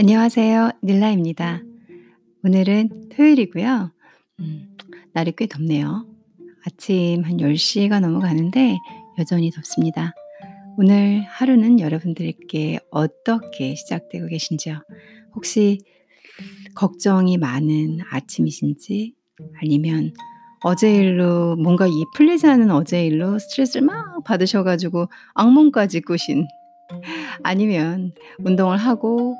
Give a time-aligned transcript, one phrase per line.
[0.00, 0.70] 안녕하세요.
[0.82, 1.60] 닐라입니다.
[2.42, 3.92] 오늘은 토요일이고요.
[4.40, 4.76] 음,
[5.12, 6.06] 날이 꽤 덥네요.
[6.64, 8.78] 아침 한 10시가 넘어가는데
[9.18, 10.14] 여전히 덥습니다.
[10.78, 14.80] 오늘 하루는 여러분들께 어떻게 시작되고 계신지요?
[15.34, 15.82] 혹시
[16.74, 19.14] 걱정이 많은 아침이신지
[19.60, 20.14] 아니면
[20.62, 26.46] 어제 일로 뭔가 이 풀리지 않은 어제 일로 스트레스를 막 받으셔가지고 악몽까지 꾸신
[27.42, 29.36] 아니면 운동을 하고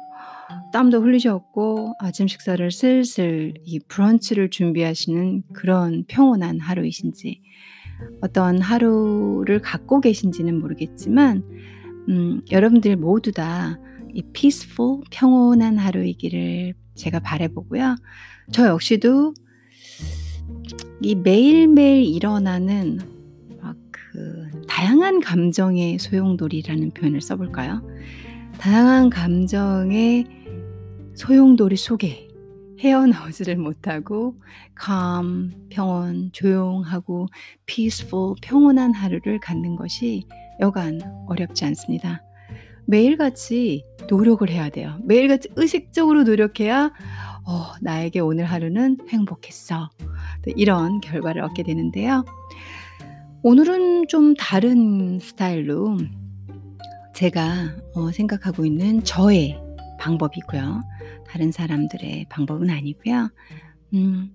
[0.72, 7.42] 땀도 흘리셨고 아침 식사를 슬슬 이 브런치를 준비하시는 그런 평온한 하루이신지
[8.20, 11.42] 어떤 하루를 갖고 계신지는 모르겠지만
[12.08, 13.78] 음, 여러분들 모두 다
[14.14, 17.96] 이 peaceful 평온한 하루이기를 제가 바래보고요.
[18.52, 19.34] 저 역시도
[21.00, 22.98] 이 매일매일 일어나는
[23.60, 27.82] 막그 다양한 감정의 소용돌이라는 표현을 써볼까요?
[28.58, 30.26] 다양한 감정의
[31.14, 32.28] 소용돌이 속에
[32.80, 34.36] 헤어나오지를 못하고
[34.82, 37.26] calm, 평온, 조용하고
[37.66, 40.26] peaceful, 평온한 하루를 갖는 것이
[40.60, 42.22] 여간 어렵지 않습니다.
[42.86, 44.98] 매일같이 노력을 해야 돼요.
[45.04, 46.92] 매일같이 의식적으로 노력해야
[47.46, 49.90] 어, 나에게 오늘 하루는 행복했어.
[50.56, 52.24] 이런 결과를 얻게 되는데요.
[53.42, 55.98] 오늘은 좀 다른 스타일로
[57.14, 59.60] 제가 어, 생각하고 있는 저의
[60.00, 60.82] 방법이고요.
[61.28, 63.30] 다른 사람들의 방법은 아니고요.
[63.94, 64.30] 음,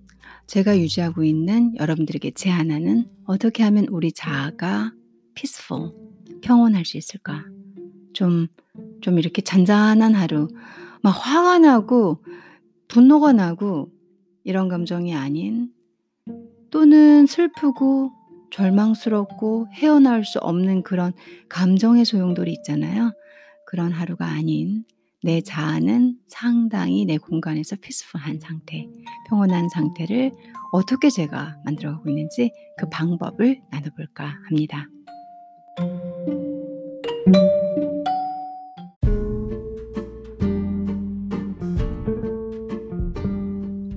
[0.46, 4.92] 제가 유지하고 있는 여러분들에게 제안하는 어떻게 하면 우리 자아가
[5.34, 5.92] peaceful,
[6.40, 7.44] 평온할 수 있을까?
[8.12, 8.46] 좀,
[9.02, 10.48] 좀 이렇게 잔잔한 하루,
[11.02, 12.24] 막 화가 나고,
[12.88, 13.90] 분노가 나고,
[14.44, 15.70] 이런 감정이 아닌,
[16.70, 18.12] 또는 슬프고,
[18.52, 21.12] 절망스럽고, 헤어나올 수 없는 그런
[21.48, 23.12] 감정의 소용돌이 있잖아요.
[23.66, 24.84] 그런 하루가 아닌,
[25.26, 28.86] 내 자아는 상당히 내 공간에서 피스풀한 상태,
[29.28, 30.30] 평온한 상태를
[30.70, 34.86] 어떻게 제가 만들어가고 있는지 그 방법을 나눠볼까 합니다.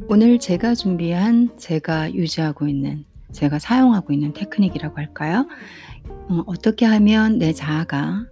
[0.07, 5.47] 오늘 제가 준비한 제가 유지하고 있는 제가 사용하고 있는 테크닉이라고 할까요?
[6.27, 8.25] 어, 어떻게 하면 내 자아가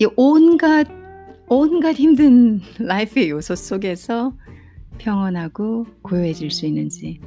[0.00, 1.01] 이 온갖
[1.48, 4.32] 온갖 힘든 life의 요소 속에서
[4.98, 7.20] 평온하고 고요해질 수 있는지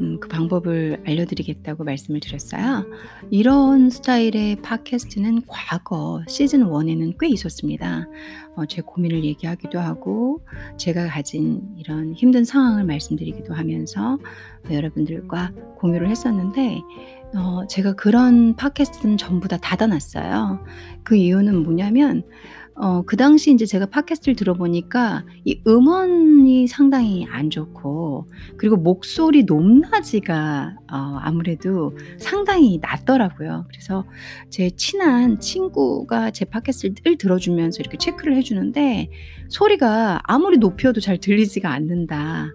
[0.00, 2.86] 음, 그 방법을 알려드리겠다고 말씀을 드렸어요.
[3.30, 8.06] 이런 스타일의 팟캐스트는 과거 시즌 1에는 꽤 있었습니다.
[8.54, 10.44] 어, 제 고민을 얘기하기도 하고
[10.76, 14.18] 제가 가진 이런 힘든 상황을 말씀드리기도 하면서
[14.70, 16.80] 여러분들과 공유를 했었는데
[17.34, 20.64] 어, 제가 그런 팟캐스트는 전부 다 닫아놨어요.
[21.02, 22.22] 그 이유는 뭐냐면
[22.80, 30.76] 어, 그 당시 이제 제가 팟캐스트를 들어보니까 이 음원이 상당히 안 좋고 그리고 목소리 높낮이가
[30.92, 33.66] 어, 아무래도 상당히 낮더라고요.
[33.68, 34.04] 그래서
[34.48, 39.10] 제 친한 친구가 제 팟캐스트를 들어주면서 이렇게 체크를 해주는데
[39.48, 42.50] 소리가 아무리 높여도 잘 들리지가 않는다.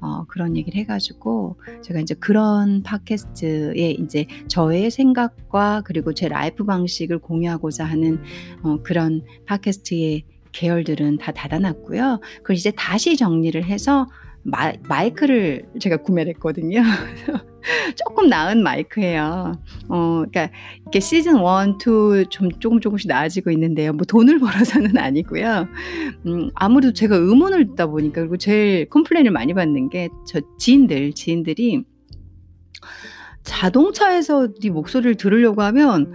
[0.00, 7.18] 어, 그런 얘기를 해가지고 제가 이제 그런 팟캐스트에 이제 저의 생각과 그리고 제 life 방식을
[7.18, 8.20] 공유하고자 하는
[8.62, 12.20] 어, 그런 팟캐스트의 계열들은 다 닫아놨고요.
[12.38, 14.06] 그걸 이제 다시 정리를 해서
[14.42, 16.82] 마, 마이크를 제가 구매를 했거든요.
[17.96, 19.52] 조금 나은 마이크예요.
[19.88, 20.50] 어, 그러니까
[20.82, 23.92] 이렇게 시즌 1, 2좀 조금 조금씩 나아지고 있는데요.
[23.92, 25.68] 뭐 돈을 벌어서는 아니고요.
[26.26, 31.84] 음, 아무래도 제가 음원을 듣다 보니까 그리고 제일 컴플레인을 많이 받는 게 저 지인들, 지인들이
[33.42, 36.12] 자동차에서 네 목소리를 들으려고 하면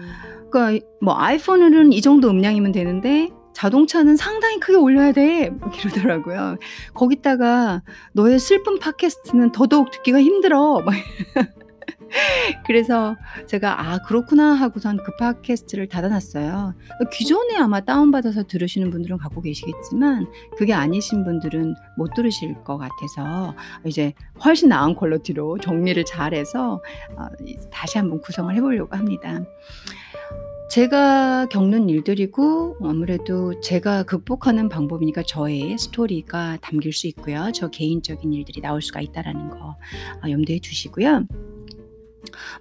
[0.51, 5.49] 그러니까 뭐 아이폰은 이 정도 음량이면 되는데 자동차는 상당히 크게 올려야 돼.
[5.49, 6.57] 뭐 이러더라고요.
[6.93, 7.83] 거기다가
[8.13, 10.81] 너의 슬픈 팟캐스트는 더더욱 듣기가 힘들어.
[10.81, 10.93] 막
[12.65, 13.15] 그래서
[13.47, 16.75] 제가 아 그렇구나 하고선 그 팟캐스트를 닫아놨어요.
[17.11, 23.55] 기존에 아마 다운받아서 들으시는 분들은 갖고 계시겠지만 그게 아니신 분들은 못 들으실 것 같아서
[23.85, 24.13] 이제
[24.43, 26.81] 훨씬 나은 퀄러티로 정리를 잘해서
[27.17, 27.27] 어,
[27.71, 29.41] 다시 한번 구성을 해보려고 합니다.
[30.73, 37.51] 제가 겪는 일들이고 아무래도 제가 극복하는 방법이니까 저의 스토리가 담길 수 있고요.
[37.53, 39.75] 저 개인적인 일들이 나올 수가 있다라는 거
[40.25, 41.27] 어, 염두에 두시고요.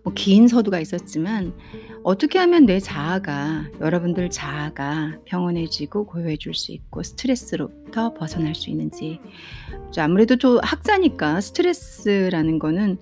[0.03, 1.55] 뭐 긴 서두가 있었지만
[2.03, 9.21] 어떻게 하면 내 자아가 여러분들 자아가 평온해지고 고요해질 수 있고 스트레스로부터 벗어날 수 있는지
[9.97, 12.99] 아무래도 좀 학자니까 스트레스라는 거는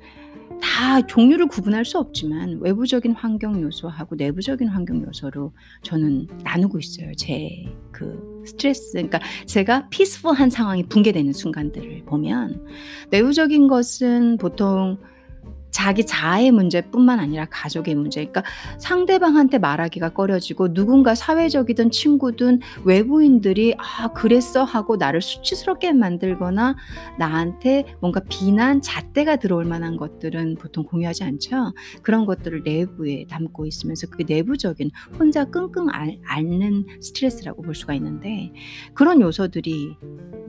[0.63, 5.53] 다 종류를 구분할 수 없지만 외부적인 환경 요소하고 내부적인 환경 요소로
[5.83, 7.13] 저는 나누고 있어요.
[7.17, 7.67] 제
[8.01, 12.67] 그 스트레스 그러니까 제가 피스풀한 상황이 붕괴되는 순간들을 보면
[13.11, 14.99] 내부적인 것은 보통
[15.71, 18.21] 자기 자아의 문제뿐만 아니라 가족의 문제.
[18.25, 18.43] 그러니까
[18.79, 26.77] 상대방한테 말하기가 꺼려지고 누군가 사회적이든 친구든 외부인들이 "아 그랬어." 하고 나를 수치스럽게 만들거나
[27.19, 31.73] 나한테 뭔가 비난, 잣대가 들어올 만한 것들은 보통 공유하지 않죠.
[32.03, 38.53] 그런 것들을 내부에 담고 있으면서 그게 내부적인 혼자 끙끙 앓 앓는 스트레스라고 볼 수가 있는데
[38.95, 39.97] 그런 요소들이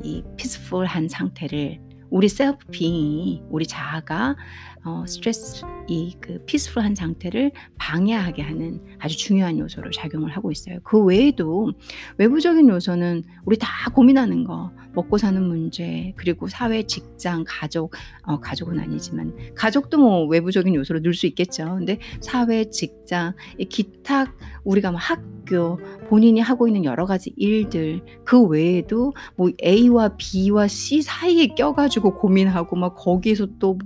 [0.03, 1.79] 이 피스풀한 상태를
[2.11, 4.35] 우리 셀프 빙이 우리 자아가
[4.83, 10.79] 어 스트레스 이 그 피스풀한 상태를 방해하게 하는 아주 중요한 요소로 작용을 하고 있어요.
[10.83, 11.71] 그 외에도
[12.17, 17.93] 외부적인 요소는 우리 다 고민하는 거 먹고 사는 문제 그리고 사회, 직장, 가족
[18.23, 21.75] 어 가족은 아니지만 가족도 뭐 외부적인 요소로 넣을 수 있겠죠.
[21.75, 24.33] 근데 사회, 직장, 이 기타
[24.63, 25.79] 우리가 뭐 학교,
[26.11, 32.17] 본인이 하고 있는 여러 가지 일들 그 외에도 뭐 A와 B와 C 사이에 껴 가지고
[32.17, 33.77] 고민하고 막 거기에서 또뭐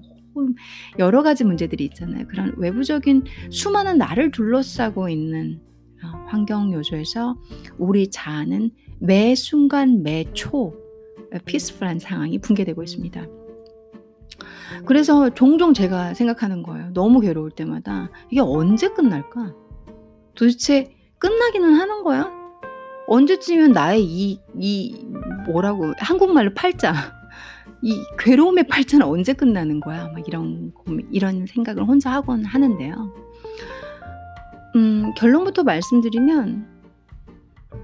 [0.98, 2.26] 여러 가지 문제들이 있잖아요.
[2.28, 5.62] 그런 외부적인 수많은 나를 둘러싸고 있는
[6.04, 7.38] 어 환경 요소에서
[7.78, 10.74] 우리 자아는 매 순간 매초어
[11.46, 13.24] 피스풀한 상황이 붕괴되고 있습니다.
[14.88, 16.92] 그래서 종종 제가 생각하는 거예요.
[16.94, 19.54] 너무 괴로울 때마다 '이게 언제 끝날까?
[20.34, 22.32] 도대체 끝나기는 하는 거야?
[23.08, 25.06] 언제쯤이면 나의 이 이
[25.46, 26.94] 뭐라고 한국말로 팔자
[27.82, 30.72] 이 괴로움의 팔자는 언제 끝나는 거야?' 막 이런
[31.12, 33.14] 이런 생각을 혼자 하곤 하는데요.
[34.76, 36.68] 음 결론부터 말씀드리면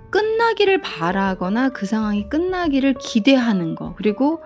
[0.10, 4.42] 끝나기를 바라거나 그 상황이 끝나기를 기대하는 거 그리고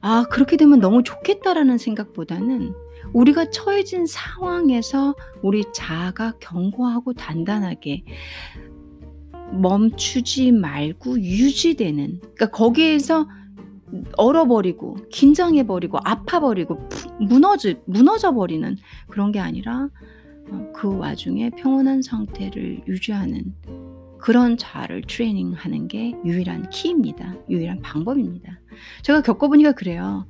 [0.00, 2.74] '아 그렇게 되면 너무 좋겠다.'라는 생각보다는
[3.12, 8.04] 우리가 처해진 상황에서 우리 자아가 견고하고 단단하게
[9.52, 13.26] 멈추지 말고 유지되는 그러니까 거기에서
[14.16, 18.76] 얼어버리고 긴장해 버리고 아파 버리고 푸 무너지 무너져 버리는
[19.08, 19.90] 그런 게 아니라
[20.50, 23.54] 어그 와중에 평온한 상태를 유지하는
[24.18, 27.34] 그런 자아를 트레이닝하는 게 유일한 키입니다.
[27.50, 28.60] 유일한 방법입니다.
[29.02, 30.26] 제가 겪어 보니까 그래요.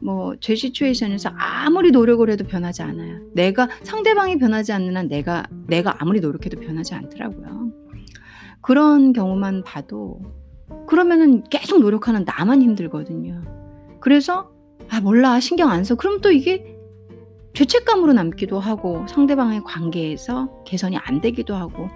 [0.00, 3.20] 뭐 제 시츄에이션에서 아무리 노력을 해도 변하지 않아요.
[3.34, 7.72] 내가 상대방이 변하지 않는 한 내가 내가 아무리 노력해도 변하지 않더라고요.
[8.60, 10.20] 그런 경우만 봐도
[10.86, 13.42] 그러면은 계속 노력하는 나만 힘들거든요.
[14.00, 14.50] 그래서
[14.88, 15.40] '아 몰라.
[15.40, 16.76] 신경 안 써.' 그럼 또 이게
[17.54, 21.88] 죄책감으로 남기도 하고 상대방의 관계에서 개선이 안 되기도 하고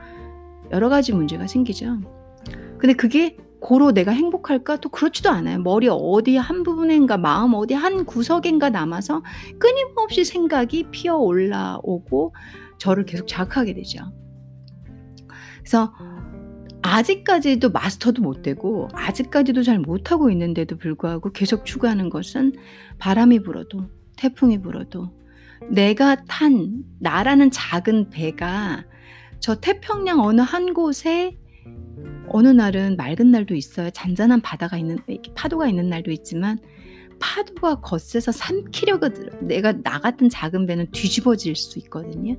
[0.72, 1.98] 여러 가지 문제가 생기죠.
[2.78, 5.60] 근데 그게 고로 '내가 행복할까?' 또 그렇지도 않아요.
[5.60, 9.22] 머리 어디 한 부분엔가 마음 어디 한 구석엔가 남아서
[9.58, 12.34] 끊임없이 생각이 피어 올라오고
[12.78, 14.12] 저를 계속 자극하게 되죠.
[15.60, 15.92] 그래서
[16.82, 22.54] 아직까지도 마스터도 못 되고 아직까지도 잘 못하고 있는데도 불구하고 계속 추구하는 것은
[22.98, 25.10] 바람이 불어도 태풍이 불어도
[25.70, 28.84] 내가 탄 나라는 작은 배가
[29.38, 31.38] 저 태평양 어느 한 곳에
[32.28, 33.90] 어느 날은 맑은 날도 있어요.
[33.90, 34.98] 잔잔한 바다가 있는
[35.34, 36.58] 파도가 있는 날도 있지만
[37.18, 42.36] 파도가 거세서 삼키려거든 내가 나 같은 작은 배는 뒤집어질 수 있거든요.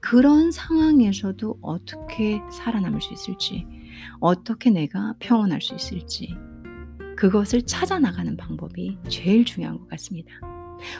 [0.00, 3.66] 그런 상황에서도 어떻게 살아남을 수 있을지
[4.20, 6.34] 어떻게 내가 평온할 수 있을지
[7.16, 10.53] 그것을 찾아 나가는 방법이 제일 중요한 것 같습니다.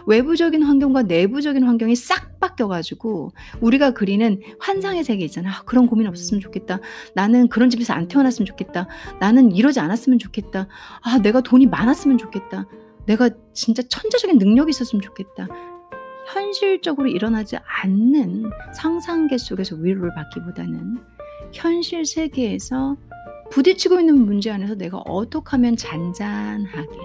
[0.07, 5.50] 외부적인 환경과 내부적인 환경이 싹 바뀌어 가지고 우리가 그리는 환상의 세계 있잖아.
[5.50, 6.81] '아 그런 고민 없었으면 좋겠다.
[7.14, 8.88] 나는 그런 집에서 안 태어났으면 좋겠다.
[9.21, 10.69] 나는 이러지 않았으면 좋겠다.
[11.02, 12.66] 아 내가 돈이 많았으면 좋겠다.
[13.07, 15.49] 내가 진짜 천재적인 능력이 있었으면 좋겠다.'
[16.33, 20.99] 현실적으로 일어나지 않는 상상계 속에서 위로를 받기보다는
[21.52, 22.97] 현실 세계에서
[23.50, 26.99] 부딪히고 있는 문제 안에서 내가 어떻게 하면 잔잔하게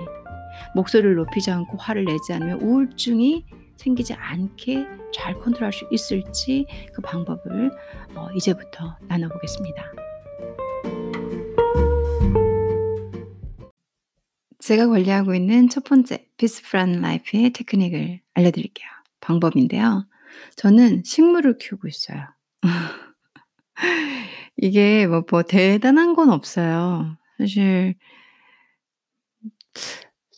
[0.76, 3.46] 목소리를 높이지 않고 화를 내지 않으면 우울증이
[3.78, 7.72] 생기지 않게 잘 컨트롤할 수 있을지 그 방법을
[8.16, 9.84] 어 이제부터 나눠 보겠습니다.
[14.60, 18.88] 제가 관리하고 있는 첫 번째 peaceful한 life의 테크닉을 알려드릴게요.
[19.22, 20.06] 방법인데요.
[20.58, 22.28] 저는 식물을 키우고 있어요.
[24.58, 27.18] 이게 뭐 뭐 대단한 건 없어요.
[27.38, 27.96] 사실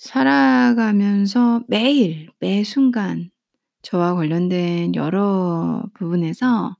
[0.02, 3.30] 살아가면서 매일 매 순간
[3.84, 6.76] 저와 관련된 여러 부분에서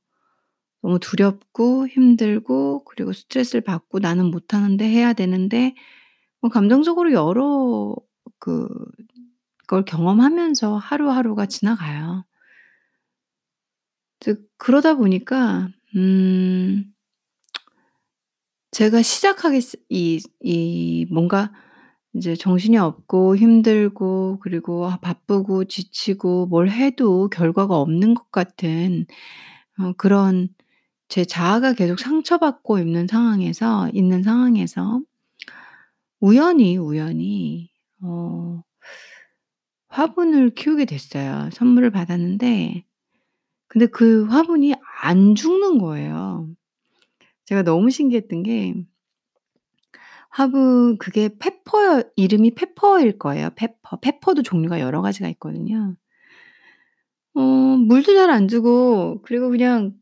[0.82, 5.76] 너무 두렵고 힘들고 그리고 스트레스를 받고 나는 못하는데 해야 되는데
[6.42, 7.96] 뭐 감정적으로 여러
[8.40, 8.68] 그
[9.68, 12.26] 걸 경험하면서 하루하루가 지나가요.
[14.20, 16.94] 즉 그러다 보니까 음
[18.72, 21.52] 제가 시작하겠 이 이 뭔가
[22.14, 29.06] 이제 정신이 없고 힘들고 그리고 아 바쁘고 지치고 뭘 해도 결과가 없는 것 같은
[29.80, 30.50] 어 그런
[31.10, 35.02] 제 자아가 계속 상처받고 있는 상황에서 있는 상황에서
[36.22, 37.70] 우연히, 우연히
[38.02, 38.62] 어
[39.90, 41.50] 화분을 키우게 됐어요.
[41.54, 42.84] 선물을 받았는데
[43.68, 46.50] 근데 그 화분이 안 죽는 거예요.
[47.46, 48.76] 제가 너무 신기했던 게
[50.32, 54.00] 화분 그게 페퍼 이름이 페퍼일 거예요 페퍼.
[54.00, 55.96] 페퍼도 종류가 여러 가지가 있거든요.
[57.36, 59.94] 어 물도 잘 안 주고 그리고 그냥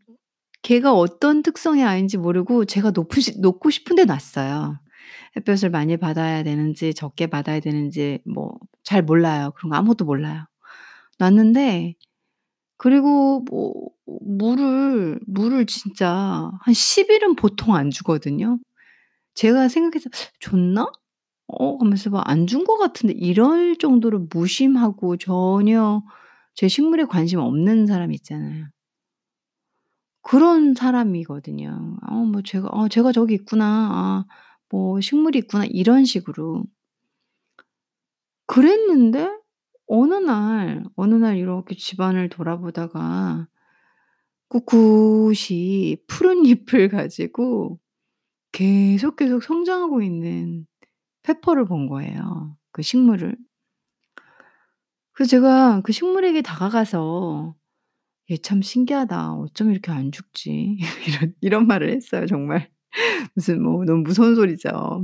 [0.64, 4.80] 걔가 어떤 특성의 아이인지 모르고 제가 놓고 싶 놓고 싶은 데 놨어요.
[5.38, 9.52] 햇볕을 많이 받아야 되는지 적게 받아야 되는지 뭐 잘 몰라요.
[9.58, 10.46] 그런 거 아무것도 몰라요.
[11.20, 11.96] 놨는데
[12.78, 13.74] 그리고 뭐
[14.22, 18.60] 물을 물을 진짜 한 10 일은 보통 안 주거든요.
[19.40, 20.10] 제가 생각해서
[20.42, 20.88] '줬나?'
[21.50, 26.04] 어 하면서 막 '안 준 것 같은데.' 이럴 정도로 무심하고 전혀
[26.56, 28.68] 제 식물에 관심 없는 사람 있잖아요.
[30.22, 31.98] 그런 사람이거든요.
[32.10, 34.26] 어 뭐 제가 '어 제가 저기 있구나.
[34.28, 36.64] 아 뭐 식물이 있구나.' 이런 식으로.
[38.48, 39.30] 그랬는데
[39.88, 43.48] 어느 날, 어느 날 이렇게 집안을 돌아보다가
[44.50, 47.80] 꿋꿋이 푸른 잎을 가지고
[48.52, 50.66] 계속, 계속 성장하고 있는
[51.24, 53.38] 페퍼를 본 거예요 그 식물을.
[55.14, 57.56] 그래서 제가 그 식물에게 다가가서
[58.32, 59.34] "얘 참 신기하다.
[59.36, 60.78] 어쩜 이렇게 안 죽지?"
[61.08, 62.70] 이런 이런 말을 했어요 정말.
[63.36, 65.04] 무슨 뭐 너무 무서운 소리죠.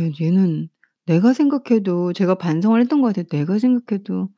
[0.00, 0.68] "얘 얘는
[1.06, 3.26] 내가 생각해도" 제가 반성을 했던 것 같아요.
[3.30, 4.28] '내가 생각해도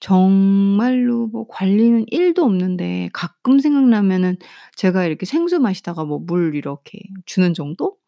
[0.00, 4.36] 정말로 뭐 관리는 1 도 없는데 가끔 생각나면은
[4.76, 7.98] 제가 이렇게 생수 마시다가 뭐 물 이렇게 주는 정도?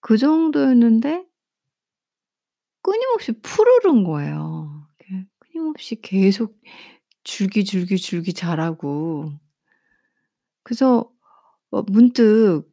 [0.00, 1.26] 그 정도였는데
[2.82, 4.86] 끊임없이 푸르른 거예요.
[5.40, 6.58] 끊임없이 계속
[7.24, 9.32] 줄기, 줄기, 줄기 자라고.
[10.64, 11.10] 그래서
[11.70, 12.64] 어 문득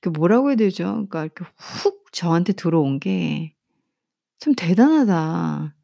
[0.00, 0.84] 그 뭐라고 해야 되죠?
[1.08, 3.54] 그러니까 이렇게 훅 저한테 들어온 게
[4.40, 5.75] '참 대단하다.'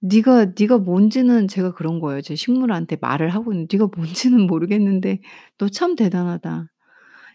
[0.00, 2.20] 네가 네가 뭔지는 제가 그런 거예요.
[2.22, 5.20] 제 식물한테 말을 하고 있는데 "네가 뭔지는 모르겠는데
[5.58, 6.68] 너 참 대단하다.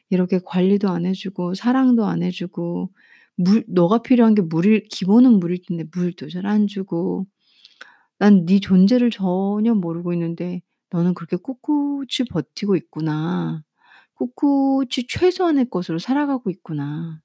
[0.09, 2.91] 이렇게 관리도 안 해 주고 사랑도 안 해 주고
[3.37, 7.27] 물 너가 필요한 게 물일 기본은 물일 텐데 물도 잘 안 주고
[8.19, 13.63] 난 네 존재를 전혀 모르고 있는데 너는 그렇게 꿋꿋이 버티고 있구나.
[14.15, 17.21] 꿋꿋이 최소한의 것으로 살아가고 있구나.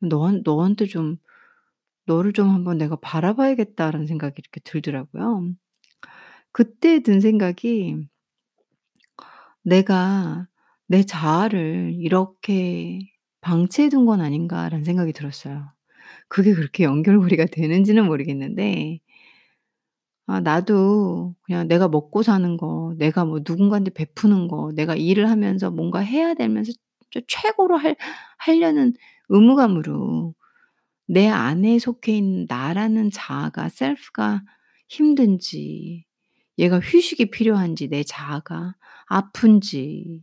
[0.00, 1.16] 너한 너한테 좀
[2.06, 5.52] 너를 좀 한번 내가 바라봐야겠다.'라는 생각이 이렇게 들더라고요.
[6.52, 8.06] 그때 든 생각이
[9.62, 10.46] '내가
[10.86, 13.00] 내 자아를 이렇게
[13.40, 15.70] 방치해 둔 건 아닌가.'라는 생각이 들었어요.
[16.28, 19.00] 그게 그렇게 연결고리가 되는지는 모르겠는데
[20.26, 25.70] 아 나도 그냥 내가 먹고 사는 거 내가 뭐 누군가한테 베푸는 거 내가 일을 하면서
[25.70, 26.72] 뭔가 해야 되면서
[27.10, 27.96] 저 최고로 할
[28.38, 28.94] 하려는
[29.28, 30.34] 의무감으로
[31.06, 34.42] 내 안에 속해 있는 나라는 자아가 셀프가
[34.88, 36.04] 힘든지
[36.58, 38.74] 얘가 휴식이 필요한지 내 자아가
[39.06, 40.22] 아픈지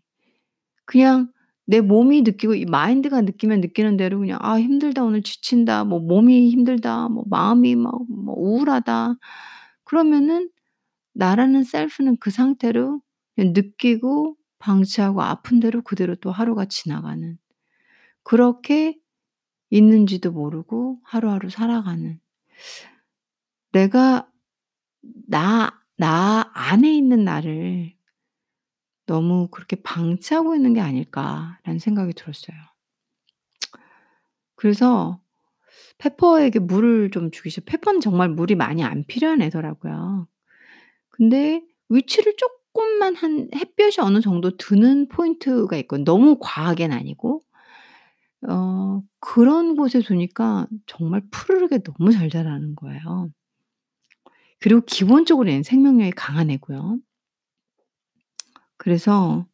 [0.85, 1.31] 그냥
[1.65, 5.03] 내 몸이 느끼고 이 마인드가 느끼면 느끼는 대로 그냥 '아 힘들다.
[5.03, 9.15] 오늘 지친다.' 뭐 '몸이 힘들다.' 뭐 '마음이 막 뭐 우울하다.'
[9.85, 10.49] 그러면은
[11.13, 13.01] 나라는 셀프는 그 상태로
[13.37, 17.37] 느끼고 방치하고 아픈 대로 그대로 또 하루가 지나가는
[18.23, 18.97] 그렇게
[19.71, 22.19] 있는지도 모르고 하루하루 살아가는
[23.71, 24.27] 내가
[25.27, 27.93] 나 나 안에 있는 나를
[29.05, 32.57] 너무 그렇게 방치하고 있는 게 아닐까라는 생각이 들었어요.
[34.55, 35.21] 그래서
[35.99, 40.27] 페퍼에게 물을 좀 주기 시작 페퍼는 정말 물이 많이 안 필요한 애더라고요.
[41.09, 46.05] 근데 위치를 쪼끔만 한 햇볕이 어느 정도 드는 포인트가 있거든요.
[46.05, 47.41] 너무 과하게는 아니고.
[48.49, 53.29] 어 그런 곳에 두니까 정말 푸르르게 너무 잘 자라는 거예요.
[54.59, 56.99] 그리고 기본적으로 얘는 생명력이 강한 애고요.
[58.77, 59.45] 그래서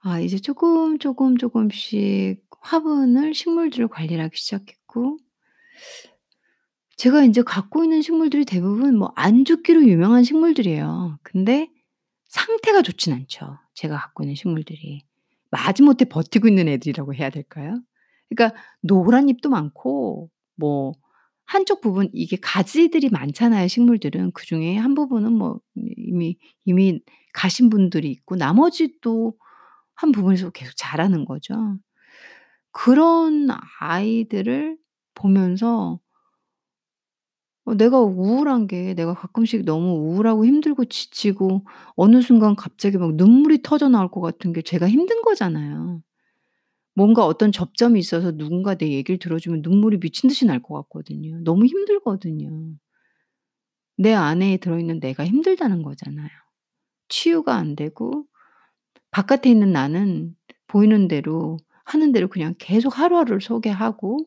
[0.00, 5.18] 아 이제 쪼끔, 쪼끔, 쪼끔씩 화분을 식물들을 관리를 하기 시작했고
[6.96, 11.18] 제가 인제 갖고 있는 식물들이 대부분 뭐 안 죽기로 유명한 식물들이에요.
[11.22, 11.68] 근데
[12.28, 15.04] 상태가 좋진 않죠, 제가 갖고 있는 식물들이.
[15.52, 17.76] 마지못해 버티고 있는 애들이라고 해야 될까요?
[18.30, 20.94] 그러니까 노란 잎도 많고 뭐
[21.46, 24.32] 한쪽 부분 이게 가지들이 많잖아요 식물들은.
[24.32, 27.00] 그 중에 한 부분은 뭐 이미 이미
[27.34, 29.34] 가신 분들이 있고 나머지 또
[29.94, 31.78] 한 부분에서 계속 자라는 거죠.
[32.72, 33.48] 그런
[33.80, 34.78] 아이들을
[35.14, 36.00] 보면서
[37.64, 41.64] 어 내가 우울한 게 내가 가끔씩 너무 우울하고 힘들고 지치고
[41.94, 46.02] 어느 순간 갑자기 막 눈물이 터져 나올 것 같은 게 제가 힘든 거잖아요.
[46.94, 51.40] 뭔가 어떤 접점이 있어서 누군가 내 얘기를 들어주면 눈물이 미친 듯이 날 것 같거든요.
[51.44, 52.74] 너무 힘들거든요.
[53.96, 56.28] 내 안에 들어있는 내가 힘들다는 거잖아요.
[57.08, 58.26] 치유가 안 되고
[59.10, 60.36] 바깥에 있는 나는
[60.68, 64.26] 보이는 대로 하는 대로 그냥 계속 하루하루를 소개하고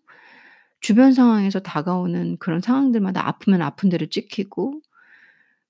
[0.85, 4.81] 주변 상황에서 다가오는 그런 상황들마다 아프면 아픈 대로 찍히고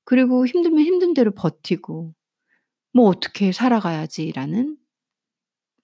[0.03, 2.13] 그리고 힘들면 힘든 대로 버티고
[2.91, 4.75] '뭐 어떻게 살아가야지.'라는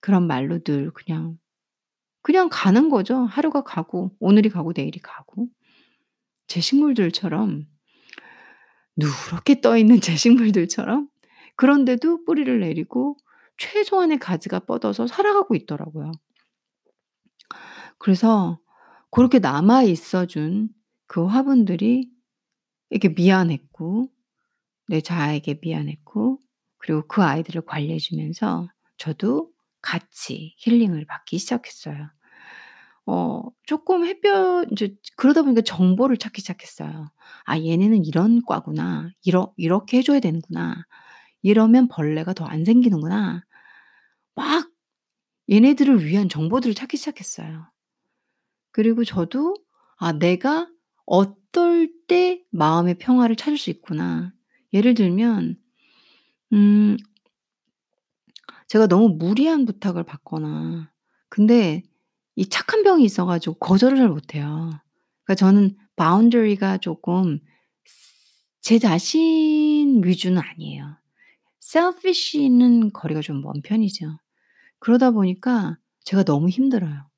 [0.01, 1.39] 그런 말로 늘 그냥,
[2.21, 3.23] 그냥 가는 거죠.
[3.23, 5.47] 하루가 가고 오늘이 가고 내일이 가고.
[6.47, 7.65] 제 식물들처럼
[8.97, 11.07] 누렇게 떠 있는 제 식물들처럼
[11.55, 13.15] 그런데도 뿌리를 내리고
[13.57, 16.11] 최소한의 가지가 뻗어서 살아가고 있더라고요.
[17.97, 18.60] 그래서
[19.11, 20.69] 고렇게 남아 있어 준
[21.07, 22.09] 그 화분들이
[22.91, 24.09] 이렇게 미안했고
[24.87, 26.39] 내 자아에게 미안했고
[26.77, 29.51] 그리고 그 아이들을 관리해 주면서 저도
[29.81, 32.09] 같이 힐링을 받기 시작했어요.
[33.07, 37.11] 어 쪼끔 햇볕 인제 그러다 보니까 정보를 찾기 시작했어요.
[37.45, 39.09] '아 얘네는 이런 과구나.
[39.25, 40.85] 이러 이렇게 해 줘야 되는구나.
[41.43, 43.43] 이러면 벌레가 더 안 생기는구나.'
[44.35, 44.69] 막
[45.51, 47.67] 얘네들을 위한 정보들을 찾기 시작했어요.
[48.71, 49.55] 그리고 저도
[49.97, 50.67] '아 내가
[51.05, 54.33] 어떨 때 마음의 평화를 찾을 수 있구나.'
[54.73, 55.57] 예를 들면
[56.53, 56.97] 음
[58.67, 60.91] 제가 너무 무리한 부탁을 받거나
[61.29, 61.83] 근데
[62.35, 64.71] 이 착한 병이 있어 가지고 거절을 잘 못해요.
[65.23, 67.39] 그러니까 저는 바운더리가 쪼끔
[68.61, 70.97] 제 자신 위주는 아니에요.
[71.63, 74.19] selfish는 거리가 좀 먼 편이죠.
[74.79, 77.09] 그러다 보니까 제가 너무 힘들어요.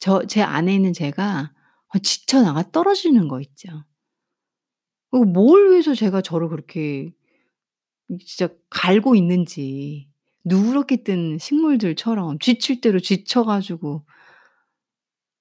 [0.00, 1.52] 저 제 안에 있는 제가
[1.88, 3.68] 아 지쳐 나가 떨어지는 거 있죠.
[5.10, 7.12] 어뭘 위해서 제가 저를 그렇게
[8.10, 10.08] 이 진짜 갈고 있는지
[10.44, 14.04] 누렇게 뜬 식물들처럼 지칠 대로 지쳐 가지고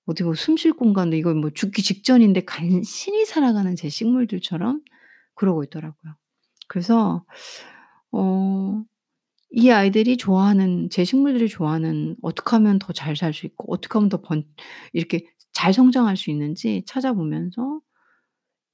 [0.06, 4.82] 어디 뭐숨쉴 공간도 이거 뭐 죽기 직전인데 간신히 살아가는 제 식물들처럼
[5.36, 6.16] 그러고 있더라고요.
[6.68, 7.26] 그래서
[8.12, 8.84] 어
[9.52, 14.10] 이 아이들이 좋아하는 제 식물들이 좋아하는 어떻게 하면 더 잘 살 수 있고 어떻게 하면
[14.10, 14.44] 더 번
[14.94, 17.82] 이렇게 잘 성장할 수 있는지 찾아보면서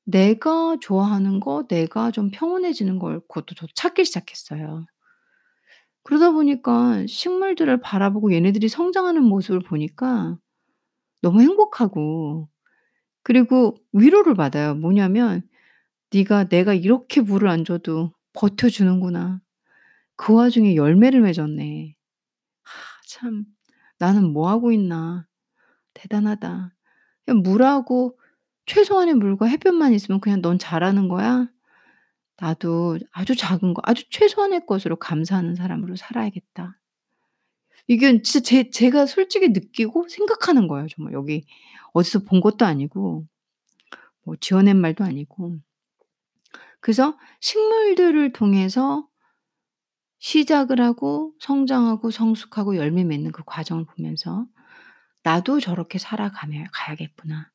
[0.06, 4.86] 내가 좋아하는 거 내가 좀 평온해지는 걸 그것도 저도 찾기 시작했어요.
[6.04, 10.38] 그러다 보니까 식물들을 바라보고 얘네들이 성장하는 모습을 보니까
[11.24, 12.50] 너무 행복하고
[13.24, 14.76] 그리고 위로를 받아요.
[14.76, 15.44] 뭐냐면
[16.14, 19.42] "네가 내가 이렇게 물을 안 줘도 버텨 주는구나.
[20.24, 21.96] 그 와중에 열매를 맺었네.
[22.90, 23.46] 아 참
[24.00, 25.28] 나는 뭐 하고 있나.
[25.94, 26.76] 대단하다.
[27.26, 28.20] 그냥 물하고
[28.68, 31.50] 최소한의 물과 햇볕만 있으면 그냥 '넌 잘하는 거야.
[32.40, 36.80] 나도 아주 작은 거 아주 최소한의 것으로 감사하는 사람으로 살아야겠다.'
[37.88, 41.46] 이게 진짜 제 제가 솔직히 느끼고 생각하는 거예요 정말 여기
[41.94, 43.26] 어디서 본 것도 아니고
[44.24, 45.58] 뭐 지어낸 말도 아니고.
[46.82, 49.08] 그래서 식물들을 통해서
[50.24, 54.46] 시작을 하고 성장하고 성숙하고 열매 맺는 그 과정을 보면서
[55.24, 57.52] '나도 저렇게 살아가며 가야겠구나.'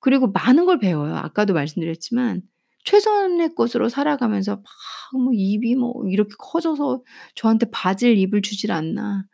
[0.00, 1.16] 그리고 많은 걸 배워요.
[1.16, 2.42] 아까도 말씀드렸지만
[2.84, 4.62] 최선의 것으로 살아가면서
[5.12, 7.02] 막뭐 잎이 뭐 이렇게 커져서
[7.36, 9.26] 저한테 바질 잎을 주질 않나.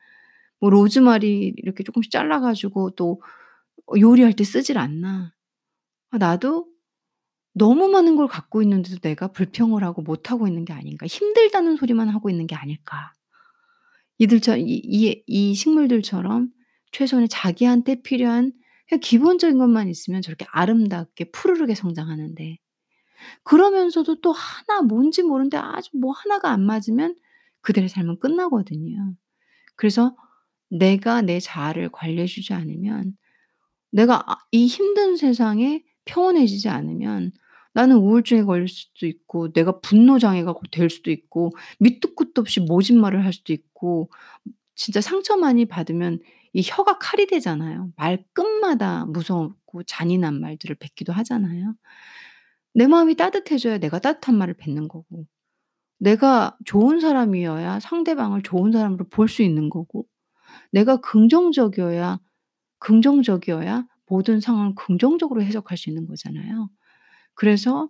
[0.60, 3.18] 뭐 로즈마리 이렇게 쪼끔씩 잘라 가지고 또어
[4.00, 5.32] 요리할 때 쓰질 않나.
[6.12, 6.68] 아 나도
[7.60, 11.04] 너무 많은 걸 갖고 있는데도 내가 불평을 하고 못하고 있는 게 아닌가.
[11.06, 13.12] 힘들다는 소리만 하고 있는 게 아닐까.
[14.16, 16.48] 이들처 이이 이 식물들처럼
[16.92, 18.52] 최소한의 자기한테 필요한
[19.02, 22.56] 기본적인 것만 있으면 저렇게 아름답게 푸르르게 성장하는데
[23.42, 27.14] 그러면서도 또 하나 뭔지 모르는데 아주 뭐 하나가 안 맞으면
[27.60, 29.14] 그들의 삶은 끝나거든요.
[29.76, 30.16] 그래서
[30.70, 33.18] 내가 내 자아를 관리해 주지 않으면
[33.90, 37.32] 내가 아이 힘든 세상에 평온해지지 않으면
[37.74, 43.00] 나는 우울증에 걸릴 수도 있고 내가 분노 장애가 고될 수도 있고 밑도 끝도 없이 모진
[43.00, 44.10] 말을 할 수도 있고
[44.74, 46.20] 진짜 상처 많이 받으면
[46.54, 47.92] 이 혀가 칼이 되잖아요.
[47.96, 51.74] 말 끝마다 무섭고 잔인한 말들을 뱉기도 하잖아요.
[52.74, 55.26] 내 마음이 따뜻해져야 내가 따뜻한 말을 뱉는 거고
[55.98, 60.06] 내가 좋은 사람이어야 상대방을 좋은 사람으로 볼 수 있는 거고
[60.72, 62.20] 내가 긍정적이어야
[62.80, 66.70] 긍정적이어야 모든 상황을 긍정적으로 해석할 수 있는 거잖아요.
[67.40, 67.88] 그래서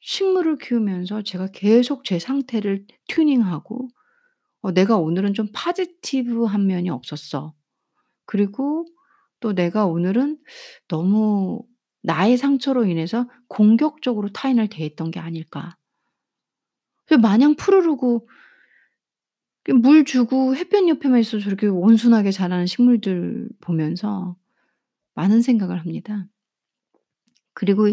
[0.00, 3.88] 식물을 키우면서 제가 계속 제 상태를 튜닝하고
[4.60, 7.54] 어 '내가 오늘은 좀 포지티브한 면이 없었어.'
[8.26, 8.84] 그리고
[9.40, 10.36] 또 '내가 오늘은
[10.86, 11.62] 너무
[12.02, 15.78] 나의 상처로 인해서 공격적으로 타인을 대했던 게 아닐까.'
[17.06, 18.28] 그 마냥 푸르르고
[19.62, 24.36] 그물 주고 햇볕 옆에만 있어도 저렇게 온순하게 자라는 식물들 보면서
[25.14, 26.26] 많은 생각을 합니다.
[27.54, 27.88] 그리고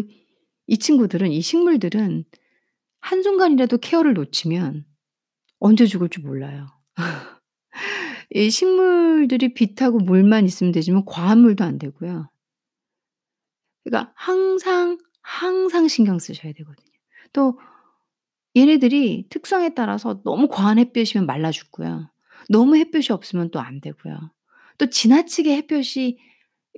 [0.70, 2.24] 이 친구들은 이 식물들은
[3.00, 4.86] 한순간이라도 케어를 놓치면
[5.60, 6.68] 언제 죽을지 몰라요.
[8.30, 12.28] 이 식물들이 빛하고 물만 있으면 되지만 과한 물도 안 되고요.
[13.84, 16.88] 그러니까 항상, 항상 신경 쓰셔야 되거든요.
[17.32, 17.58] 또
[18.56, 22.10] 얘네들이 특성에 따라서 너무 과한 햇볕이면 말라 죽고요.
[22.48, 24.32] 너무 햇볕이 없으면 또 안 되고요.
[24.78, 26.18] 또 지나치게 햇볕이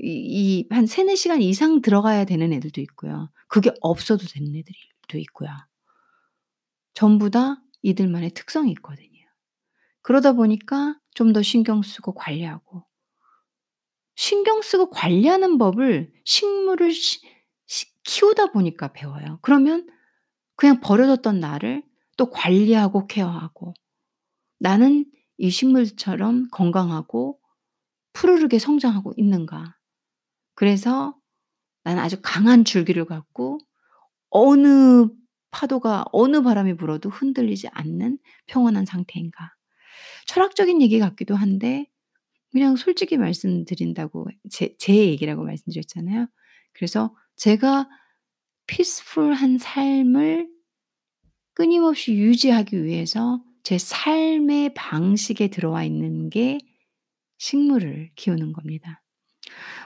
[0.03, 3.31] 이이한 3-4 시간 이상 들어가야 되는 애들도 있고요.
[3.49, 5.51] 그게 없어도 되는 애들도 있고요.
[6.95, 9.09] 전부 다 이들만의 특성이 있거든요.
[10.03, 12.85] 그러다 보니까 좀 더 신경 쓰고 관리하고
[14.15, 17.21] 신경 쓰고 관리하는 법을 식물을 시
[17.67, 19.39] 시 키우다 보니까 배워요.
[19.41, 19.89] 그러면
[20.57, 21.83] 그냥 버려뒀던 나를
[22.17, 23.75] 또 관리하고 케어하고
[24.61, 25.07] '나는
[25.39, 27.41] 이 식물처럼 건강하고
[28.15, 29.77] 푸르르게 성장하고 있는가.'
[30.55, 31.17] 그래서
[31.85, 33.59] '나는 아주 강한 줄기를 갖고
[34.31, 35.09] 어느
[35.53, 39.55] 파도가 어느 바람이 불어도 흔들리지 않는 평온한 상태인가.'
[40.27, 41.87] 철학적인 얘기 같기도 한데
[42.53, 46.29] 그냥 솔직히 말씀드린다고 제 제 얘기라고 말씀드렸잖아요.
[46.75, 47.89] 그래서 제가
[48.69, 50.49] 피스풀한 삶을
[51.55, 56.59] 끊임없이 유지하기 위해서 제 삶의 방식에 들어와 있는 게
[57.39, 59.02] 식물을 키우는 겁니다.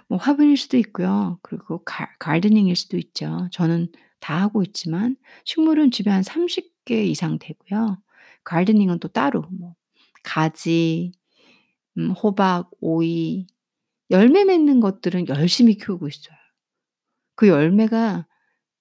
[0.09, 1.38] 뭐 화분일 수도 있고요.
[1.42, 3.49] 그리고 가 가드닝일 수도 있죠.
[3.53, 3.88] 저는
[4.21, 7.99] 다 하고 있지만 식물은 집에 한 30개 이상 되고요.
[8.45, 9.75] 가드닝은 또 따로 뭐
[10.23, 11.12] 가지,
[11.99, 13.47] 음 호박, 오이,
[14.11, 16.37] 열매 맺는 것들은 열심히 키우고 있어요.
[17.35, 18.27] 그 열매가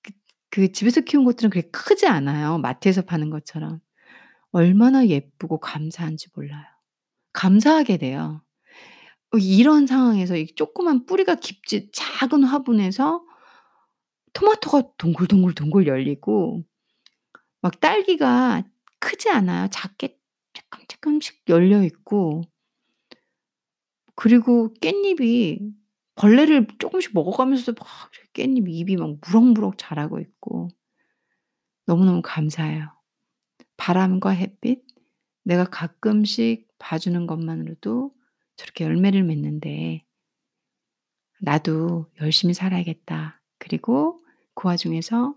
[0.03, 0.13] 그
[0.51, 3.81] 그 집에서 키운 것들은 그렇게 크지 않아요, 마트에서 파는 것처럼.
[4.51, 6.65] 얼마나 예쁘고 감사한지 몰라요.
[7.33, 8.43] 감사하게 돼요.
[9.35, 13.21] 어 이런 상황에서 이 조그만 뿌리가 깊지 작은 화분에서
[14.33, 16.63] 토마토가 동글동글 동글 열리고
[17.61, 18.63] 막 딸기가
[18.99, 19.67] 크지 않아요.
[19.71, 20.17] 작게
[20.53, 22.43] 쪼끔쪼끔씩 열려 있고
[24.15, 25.73] 그리고 깻잎이
[26.15, 30.69] 벌레를 쪼금씩 먹어가면서도 막 깻잎 잎이 막 무럭무럭 자라고 있고
[31.85, 32.89] 너무너무 감사해요.
[33.77, 34.83] 바람과 햇빛
[35.43, 38.14] 내가 가끔씩 봐 주는 것만으로도
[38.57, 40.05] 저렇게 열매를 맺는데
[41.41, 44.21] '나도 열심히 살아야겠다.' 그리고
[44.53, 45.35] 그 와중에서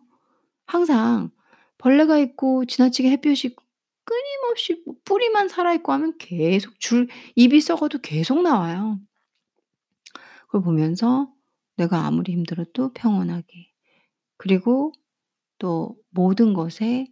[0.67, 1.31] 항상
[1.79, 3.65] 벌레가 있고 지나치게 햇볕이 있고
[4.05, 9.01] 끊임없이 뭐 뿌리만 살아 있고 하면 계속 줄 잎이 썩어도 계속 나와요.
[10.47, 11.33] 그걸 보면서
[11.77, 13.71] 내가 아무리 힘들어도 평온하게
[14.37, 14.93] 그리고
[15.59, 17.09] 또 모든 것에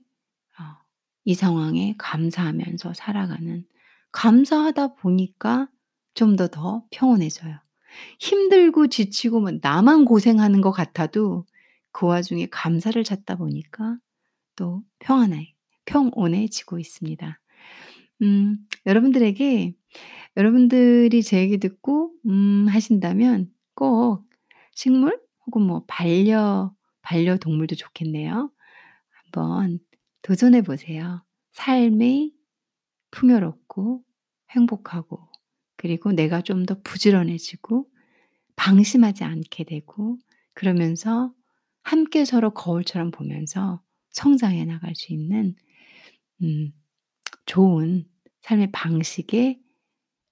[1.27, 3.66] 어이 상황에 감사하면서 살아가는
[4.12, 5.69] 감사하다 보니까
[6.16, 7.61] 좀더더 평온해져요.
[8.18, 11.46] 힘들고 지치고 뭐 나만 고생하는 것 같아도
[11.92, 13.98] 그 와중에 감사를 찾다 보니까
[14.57, 15.55] 또 평안해
[15.87, 17.40] 평온해지고 있습니다.
[18.22, 19.74] 음 여러분들에게
[20.37, 24.24] 여러분들이 제 얘기 듣고 음 하신다면 꼭
[24.74, 28.50] 식물 혹은 뭐 반려 반려 동물도 좋겠네요.
[29.11, 29.79] 한번
[30.22, 31.24] 도전해 보세요.
[31.52, 32.35] 삶이
[33.12, 34.02] 풍요롭고
[34.50, 35.29] 행복하고
[35.77, 37.87] 그리고 내가 좀 더 부지런해지고
[38.57, 40.19] 방심하지 않게 되고
[40.55, 41.33] 그러면서
[41.83, 45.55] 함께 서로 거울처럼 보면서 성장해 나갈 수 있는
[46.43, 46.73] 음
[47.47, 48.07] 좋은
[48.43, 49.61] 삶의 방식의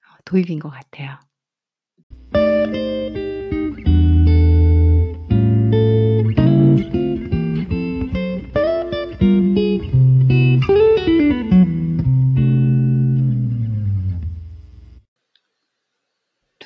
[0.02, 1.18] 어 도입인 것 같아요.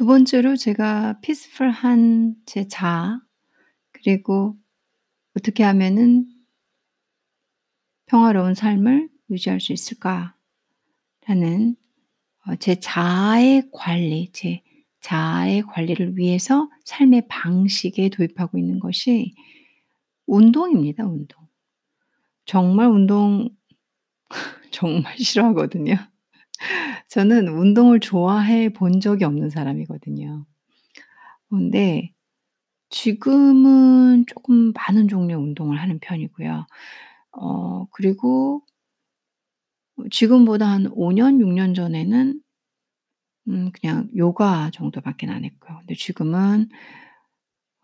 [0.09, 3.21] 번째로 제가 피스풀한 제 자아
[3.93, 4.57] 그리고
[5.37, 6.27] 어떻게 하면은
[8.07, 10.35] '평화로운 삶을 유지할 수 있을까?'라는
[12.47, 14.63] 어제 자아의 관리 제
[15.01, 19.35] 자아의 관리를 위해서 삶의 방식에 도입하고 있는 것이
[20.27, 21.47] 운동입니다, 운동.
[22.47, 23.49] 정말 운동
[24.73, 25.97] 정말 싫어하거든요.
[27.09, 30.47] 저는 운동을 좋아해 본 적이 없는 사람이거든요.
[31.51, 32.13] 근데
[32.91, 36.67] 지금은 쪼끔 많은 종류의 운동을 하는 편이고요.
[37.33, 38.63] 어 그리고
[39.97, 42.41] 어 지금보다 한 5 년, 6 년 전에는
[43.49, 45.79] 음 그냥 요가 정도밖엔 안 했고요.
[45.81, 46.69] 근데 지금은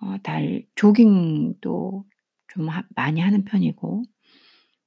[0.01, 2.05] 어 달 조깅도
[2.49, 4.03] 좀 하 많이 하는 편이고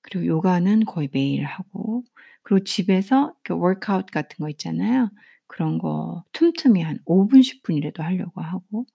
[0.02, 2.04] 그리고 요가는 거의 매일 하고
[2.47, 5.10] 그리고 집에서 그 워크아웃 같은 거 있잖아요.
[5.47, 8.86] 그런 거 틈틈이 한 5 분, 10 분이라도 하려고 하고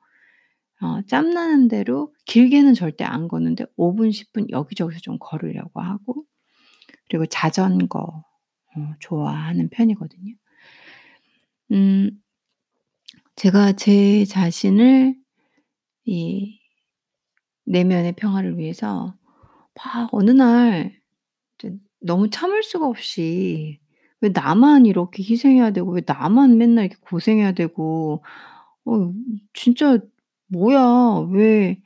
[0.80, 6.24] 어 짬나는 대로 길게는 절대 안 걷는데 5 분, 10분 여기저기서 좀 걸으려고 하고
[7.10, 8.24] 그리고 자전거
[8.74, 10.34] 어 좋아하는 편이거든요.
[11.72, 12.10] 음
[13.36, 15.14] 제가 제 자신을
[16.06, 16.58] 이
[17.66, 19.14] 내면의 평화를 위해서
[19.74, 21.01] 막 어느 날
[22.02, 23.80] 너무 참을 수가 없이
[24.20, 28.24] '왜 나만 이렇게 희생해야 되고 왜 나만 맨날 이렇게 고생해야 되고
[28.86, 29.12] 어
[29.54, 29.98] 진짜
[30.48, 31.80] 뭐야 왜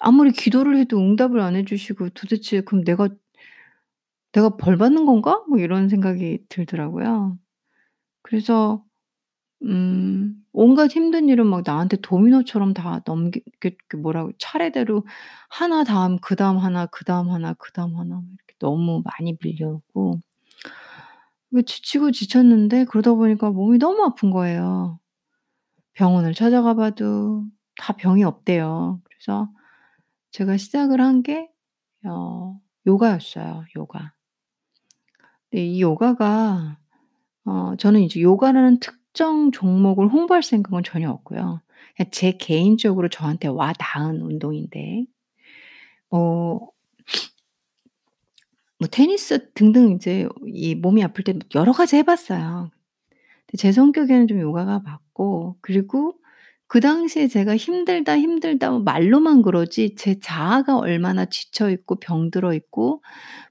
[0.00, 3.08] 아무리 기도를 해도 응답을 안 해 주시고 도대체 그럼 내가
[4.32, 7.38] '내가 벌 받는 건가?' 뭐 이런 생각이 들더라고요.
[8.22, 8.84] 그래서
[9.64, 13.42] 음 온갖 힘든 일은 막 나한테 도미노처럼 다 넘기
[14.02, 15.06] 뭐라고 차례대로
[15.50, 20.20] 하나 다음 그다음 하나, 그다음 하나, 그다음 하나 막 이렇게 너무 많이 밀려오고
[21.50, 24.98] 그 지치고 지쳤는데 그러다 보니까 몸이 너무 아픈 거예요.
[25.94, 27.44] 병원을 찾아가 봐도
[27.76, 29.00] 다 병이 없대요.
[29.04, 29.50] 그래서
[30.30, 31.50] 제가 시작을 한게
[32.06, 34.14] 어 요가였어요, 요가.
[35.50, 36.78] 근데 이 요가가
[37.44, 41.60] 어 저는 이제 요가라는 특정 종목을 홍보할 생각은 전혀 없고요.
[42.10, 45.04] 제 개인적으로 저한테 와 닿은 운동인데
[46.10, 46.70] 뭐
[48.82, 52.70] 뭐 테니스 등등 인제 이 몸이 아플 때 여러 가지 해 봤어요.
[53.46, 56.14] 근데 제 성격에는 좀 요가가 맞고 그리고
[56.68, 63.02] 그 당시에 제가 "힘들다, 힘들다." 뭐 말로만 그러지 제 자아가 얼마나 지쳐 있고 병들어 있고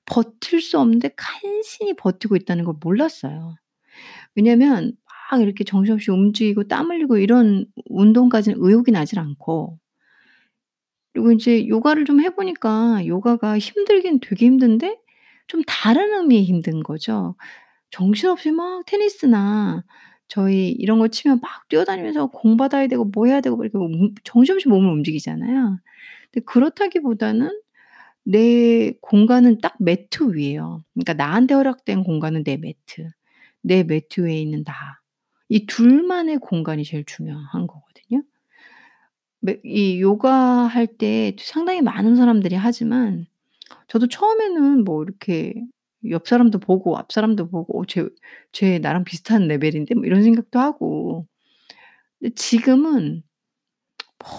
[0.07, 3.55] 버틸 수 없는데 간신히 버티고 있다는 걸 몰랐어요.
[4.35, 4.93] 왜냐면
[5.31, 9.79] 막 이렇게 정신없이 움직이고 땀 흘리고 이런 운동까지는 의욕이 나질 않고
[11.13, 14.97] 그리고 인제 요가를 좀 해 보니까 요가가 힘들긴 되게 힘든데
[15.51, 17.35] 좀 다른 의미의 힘든 거죠.
[17.91, 19.83] 정신없이 막 테니스나
[20.29, 24.15] 저희 이런 거 치면 막 뛰어다니면서 공 받아야 되고 뭐 해야 되고 막 이렇게 움
[24.23, 25.79] 정신없이 몸을 움직이잖아요.
[26.31, 27.61] 근데 그렇다기보다는
[28.23, 30.83] 내 공간은 딱 매트 위에요.
[30.93, 33.09] 그러니까 나한테 허락된 공간은 내 매트.
[33.61, 34.73] 내 매트 위에 있는 나.
[35.49, 38.23] 이 둘만의 공간이 제일 중요한 거거든요.
[39.39, 43.25] 매이 요가 할 때 상당히 많은 사람들이 하지만
[43.91, 45.53] 저도 처음에는 뭐 이렇게
[46.11, 48.07] 옆 사람도 보고 앞 사람도 보고 '어 쟤
[48.53, 51.27] 쟤 나랑 비슷한 레벨인데?' 뭐 이런 생각도 하고.
[52.19, 53.23] 근데 지금은
[54.19, 54.29] 뭐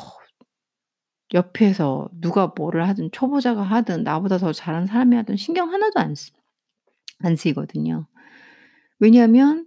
[1.35, 6.31] 옆에서 누가 뭐를 하든 초보자가 하든 나보다 더 잘하는 사람이 하든 신경 하나도 안 쓰
[7.25, 8.07] 안 쓰이거든요.
[9.01, 9.67] 왜냐하면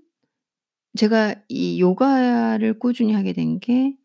[0.98, 3.96] 제가 이 요가를 꾸준히 하게 된 게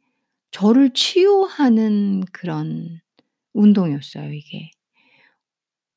[0.53, 3.01] 저를 치유하는 그런
[3.55, 4.71] 운동이었어요 이게.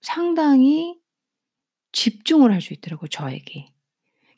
[0.03, 0.97] 상당히
[1.93, 3.67] 집중을 할 수 있더라고요 저에게.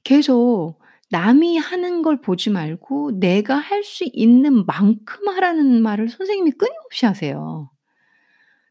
[0.03, 0.79] 계속
[1.11, 7.69] 남이 하는 걸 보지 말고 내가 할 수 있는 만큼 하라는 말을 선생님이 끊임없이 하세요.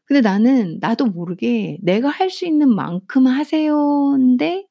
[0.05, 4.65] 근데 나는 나도 모르게 "내가 할 수 있는 만큼 하세요."인데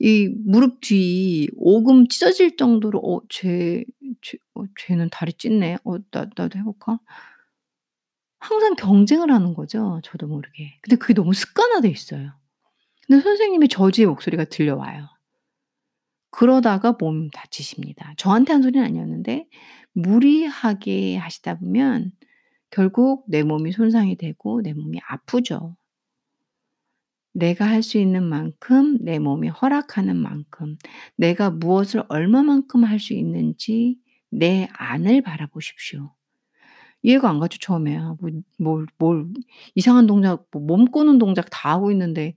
[0.00, 3.84] 이 무릎 뒤 오금 찢어질 정도로 '어 쟤
[4.22, 5.78] 쟤 어 쟤는 다리 찢네.
[5.84, 6.98] 어 나 나도 해 볼까?'
[8.44, 10.78] 항상 경쟁을 하는 거죠 저도 모르게.
[10.82, 12.32] 근데 그게 너무 습관화돼 있어요.
[13.06, 15.08] 근데 선생님의 저주의 목소리가 들려와요.
[16.30, 18.14] 그러다가 몸 다치십니다.
[18.16, 19.46] 저한테 한 소리는 아니었는데
[19.92, 22.12] 무리하게 하시다 보면
[22.70, 25.76] 결국 내 몸이 손상이 되고 내 몸이 아프죠.
[27.32, 30.76] 내가 할 수 있는 만큼 내 몸이 허락하는 만큼
[31.16, 33.98] 내가 무엇을 얼마만큼 할 수 있는지
[34.30, 36.12] 내 안을 바라보십시오.
[37.04, 37.98] 이해가 안 가죠 처음에.
[37.98, 39.26] 아 뭐 뭘 뭘
[39.76, 42.36] 이상한 동작 뭐몸 꼬는 동작 다 하고 있는데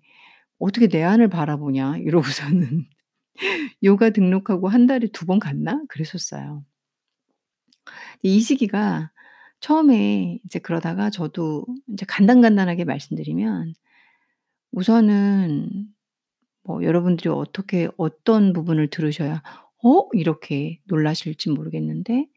[0.59, 2.85] 어떻게 내 안을 바라보냐 이러고서는
[3.85, 6.65] 요가 등록하고 한 달에 두번 갔나 그랬었어요.
[8.23, 9.11] 이 시기가
[9.59, 13.73] 처음에 이제 그러다가 저도 인제 간단간단하게 말씀드리면
[14.71, 15.87] 우선은
[16.63, 19.43] 뭐 여러분들이 어떻게 어떤 부분을 들으셔야
[19.83, 22.27] '어?' 이렇게 놀라실지 모르겠는데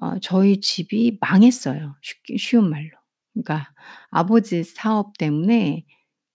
[0.00, 2.90] 어 저희 집이 망했어요 쉽게 쉬운 말로.
[3.34, 3.72] 그러니까
[4.10, 5.84] 아버지 사업 때문에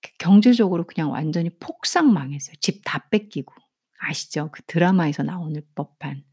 [0.02, 2.56] 그 경제적으로 그냥 완전히 폭삭 망했어요.
[2.62, 3.54] 집 다 뺏기고.
[4.00, 4.50] 아시죠?
[4.52, 6.24] 그 드라마에서 나오는 법한.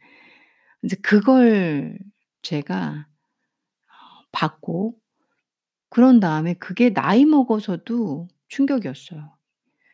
[0.85, 1.99] 이제 그걸
[2.43, 3.07] 제가
[4.33, 4.95] 받고
[5.91, 9.37] 그런 다음에 그게 나이 먹어서도 충격이었어요.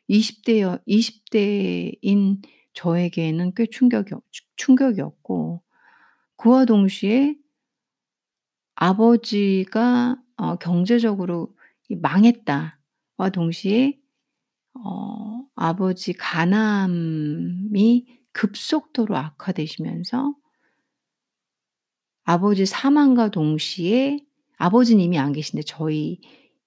[0.09, 2.43] 20 대여 20 대인
[2.75, 4.23] 저에게는 꽤 충격이었
[4.57, 5.63] 충격이었고
[6.37, 7.37] 그와 동시에
[8.75, 11.55] 아버지가 어 경제적으로
[11.89, 13.99] 이 망했다와 동시에
[14.75, 20.35] 어 아버지 간암이 급속도로 악화되시면서
[22.25, 24.19] 아버지 사망과 동시에
[24.59, 26.21] 아버지는 이미 안 계신데 저희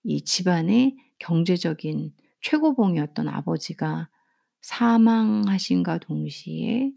[0.04, 4.10] 이 집안의 경제적인 최고봉이었던 아버지가
[4.62, 6.92] 사망하심과 동시에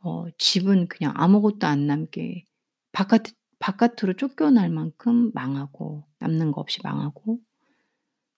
[0.00, 2.44] 어 집은 그냥 아무것도 안 남게
[2.92, 3.22] 바깥
[3.60, 7.40] 바깥으로 쫓겨날 만큼 망하고 남는 거 없이 망하고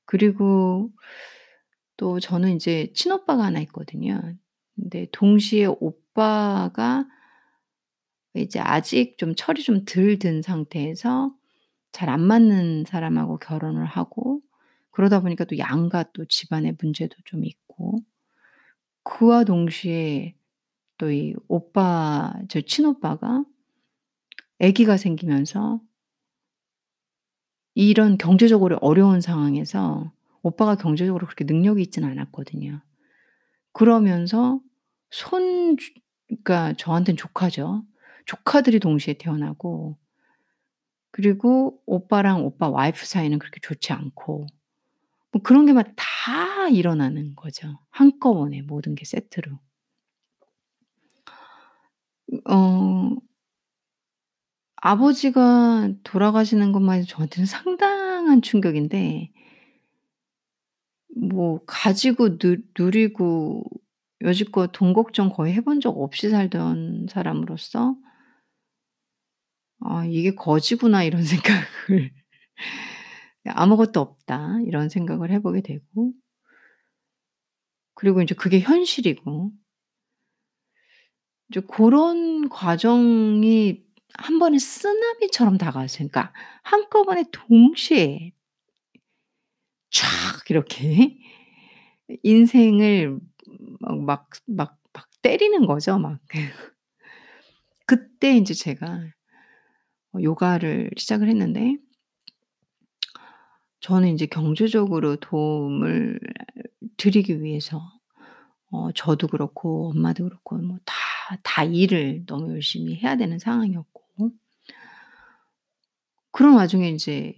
[0.04, 0.90] 그리고
[1.96, 4.20] 또 저는 인제 친오빠가 하나 있거든요.
[4.76, 7.06] 근데 동시에 오빠가
[8.34, 11.32] 이제 아직 좀 철이 좀 덜 든 상태에서
[11.92, 14.40] 잘 안 맞는 사람하고 결혼을 하고
[14.92, 18.00] 그러다 보니까 또 양가 또 집안의 문제도 좀 있고
[19.04, 20.34] 그와 동시에
[21.00, 23.44] 또 이 오빠 저 친오빠가
[24.60, 25.80] 아기가 생기면서
[27.74, 32.82] 이런 경제적으로 어려운 상황에서 오빠가 경제적으로 그렇게 능력이 있지는 않았거든요.
[33.72, 34.60] 그러면서
[35.10, 35.92] 손주
[36.28, 37.84] 그러니까 저한테는 조카죠.
[38.26, 39.98] 조카들이 동시에 태어나고
[41.12, 44.46] 그리고 오빠랑 오빠 와이프 사이는 그렇게 좋지 않고
[45.32, 47.78] 뭐 그런 게 막 다 일어나는 거죠.
[47.90, 49.58] 한꺼번에 모든 게 세트로.
[52.44, 53.16] 어
[54.76, 59.30] 아버지가 돌아가시는 것만 해도 저한테는 상당한 충격인데
[61.16, 63.64] 뭐 가지고 누 누리고
[64.22, 67.96] 여지껏 돈 걱정 거의 해 본 적 없이 살던 사람으로서
[69.80, 72.10] '아 이게 거지구나.' 이런 생각을
[73.44, 76.12] '아무것도 없다.' 이런 생각을 해 보게 되고
[77.94, 79.52] 그리고 인제 그게 현실이고
[81.50, 83.82] 이제 고런 과정이
[84.14, 86.08] 한 번에 쓰나미처럼 다가왔어요.
[86.08, 86.32] 그러니까
[86.62, 88.32] 한꺼번에 동시에
[89.90, 91.16] 촥 이렇게
[92.22, 93.18] 인생을
[93.80, 96.18] 막 막 막 막 때리는 거죠 막.
[97.86, 99.12] 그때 인제 제가
[100.12, 101.76] 어 요가를 시작을 했는데
[103.80, 106.20] 저는 인제 경제적으로 도움을
[106.96, 107.80] 드리기 위해서
[108.72, 110.94] 어 저도 그렇고 엄마도 그렇고 뭐 다
[111.42, 114.32] 다 일을 너무 열심히 해야 되는 상황이었고
[116.32, 117.34] 그런 와중에 인제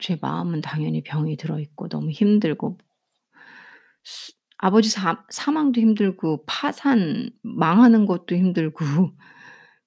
[0.00, 2.78] 제 마음은 당연히 병이 들어 있고 너무 힘들고
[4.02, 8.78] 수 아버지 사 사망도 힘들고 파산 망하는 것도 힘들고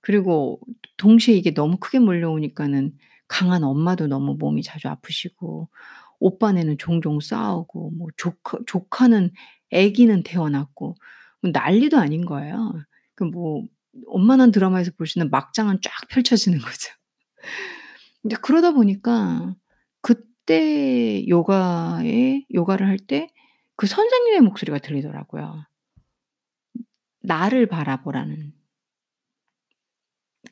[0.02, 0.60] 그리고
[0.98, 2.94] 동시에 이게 너무 크게 몰려오니까는
[3.28, 5.70] 강한 엄마도 너무 몸이 자주 아프시고
[6.20, 9.32] 오빠네는 종종 싸우고 뭐 조카 조카는
[9.74, 10.96] 아기는 태어났고
[11.42, 12.74] 뭐 난리도 아닌 거예요.
[13.16, 13.66] 그뭐
[14.16, 16.90] 웬만한 드라마에서 있는 막장은 쫙 펼쳐지는 거죠.
[18.22, 19.56] 근데 그러다 보니까
[20.02, 23.30] 그때 요가에 요가를 할 때
[23.76, 25.66] 그 선생님의 목소리가 들리더라고요.
[27.22, 28.54] 나를 바라보라는.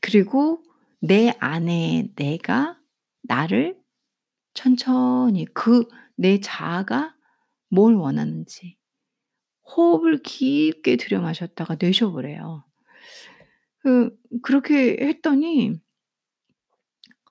[0.01, 0.63] 그리고
[1.01, 2.79] 내 안에 내가
[3.23, 3.77] 나를
[4.53, 5.85] 천천히 그
[6.17, 7.15] 내 자아가
[7.69, 8.77] 뭘 원하는지
[9.75, 12.63] 호흡을 깊게 들여 마셨다가 내쉬어 보래요.
[13.79, 15.73] 그 그렇게 했더니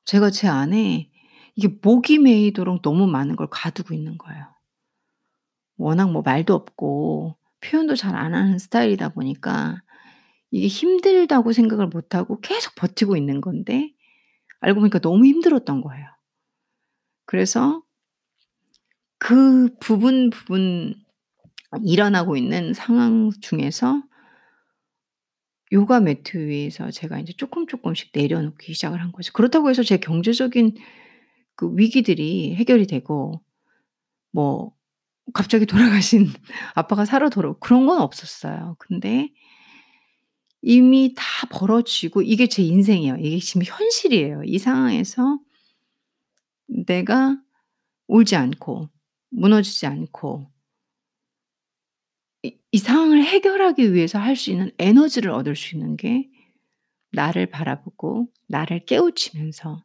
[0.04, 1.10] 제가 제 안에
[1.54, 4.46] 이게 목이 메이도록 너무 많은 걸 가두고 있는 거예요.
[5.76, 9.82] 워낙 뭐 말도 없고 표현도 잘 안 하는 스타일이다 보니까
[10.50, 13.92] 이게 힘들다고 생각을 못 하고 계속 버티고 있는 건데
[14.60, 16.06] 알고 보니까 너무 힘들었던 거예요.
[17.26, 17.82] 그래서
[19.18, 20.94] 그 부분, 부분
[21.84, 24.02] 일어나고 있는 상황 중에서
[25.72, 29.32] 요가 매트 위에서 제가 인제 쪼끔 쪼끔씩 내려놓기 시작을 한 거죠.
[29.32, 30.74] 그렇다고 해서 제 경제적인
[31.56, 33.42] 그 위기들이 해결이 되고
[34.32, 34.72] 뭐
[35.34, 36.28] 갑자기 돌아가신
[36.74, 38.76] 아빠가 살아 돌아오고 그런 건 없었어요.
[38.78, 39.30] 근데
[40.62, 43.16] 이미 다 벌어지고 이게 제 인생이에요.
[43.18, 44.42] 이게 지금 현실이에요.
[44.44, 45.38] 이 상황에서
[46.68, 47.36] 내가
[48.08, 48.88] 울지 않고
[49.30, 50.48] 무너지지 않고
[52.44, 56.28] 이 이 상황을 해결하기 위해서 할 수 있는 에너지를 얻을 수 있는 게
[57.12, 59.84] 나를 바라보고 나를 깨우치면서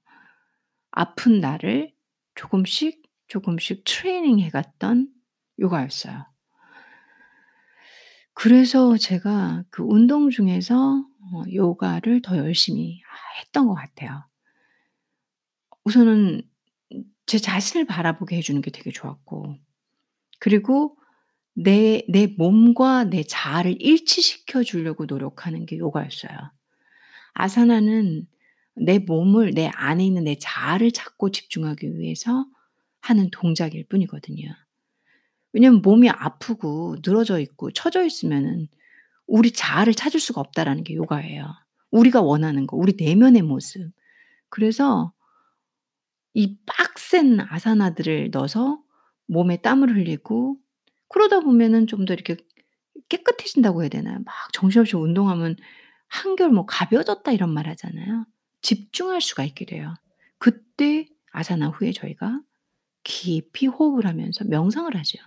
[0.92, 1.94] 아픈 나를
[2.36, 5.10] 조금씩 조금씩 트레이닝 해 갔던
[5.60, 6.26] 요가였어요.
[8.34, 10.76] 그래서 제가 그 운동 중에서
[11.34, 14.26] 어 요가를 더 열심히 아 했던 것 같아요.
[15.84, 16.42] 우선은
[17.26, 19.58] 제 자신을 바라보게 해 주는 게 되게 좋았고
[20.40, 20.98] 그리고
[21.56, 26.38] 내 내 몸과 내 자아를 일치시켜 주려고 노력하는 게 요가였어요.
[27.34, 28.28] 아사나는
[28.76, 32.46] 내 몸을 내 안에 있는 내 자아를 찾고 집중하기 위해서
[33.02, 34.54] 하는 동작일 뿐이거든요.
[35.54, 38.68] 왜냐면 몸이 아프고 늘어져 있고 처져 있으면은
[39.28, 41.48] 우리 자아를 찾을 수가 없다라는 게 요가예요.
[41.92, 43.92] 우리가 원하는 거, 우리 내면의 모습.
[44.50, 45.14] 그래서
[46.34, 48.82] 이 빡센 아사나들을 넣어서
[49.28, 50.58] 몸에 땀을 흘리고
[51.10, 52.38] 그러다 보면은 좀 더 이렇게
[53.10, 54.20] 깨끗해진다고 해야 되나요?
[54.26, 55.56] 막 정신없이 운동하면
[56.08, 58.26] 한결 뭐 "가벼워졌다." 이런 말 하잖아요.
[58.62, 59.94] 집중할 수가 있게 돼요.
[60.40, 62.42] 그때 아사나 후에 저희가
[63.04, 65.20] 깊이 호흡을 하면서 명상을 하죠.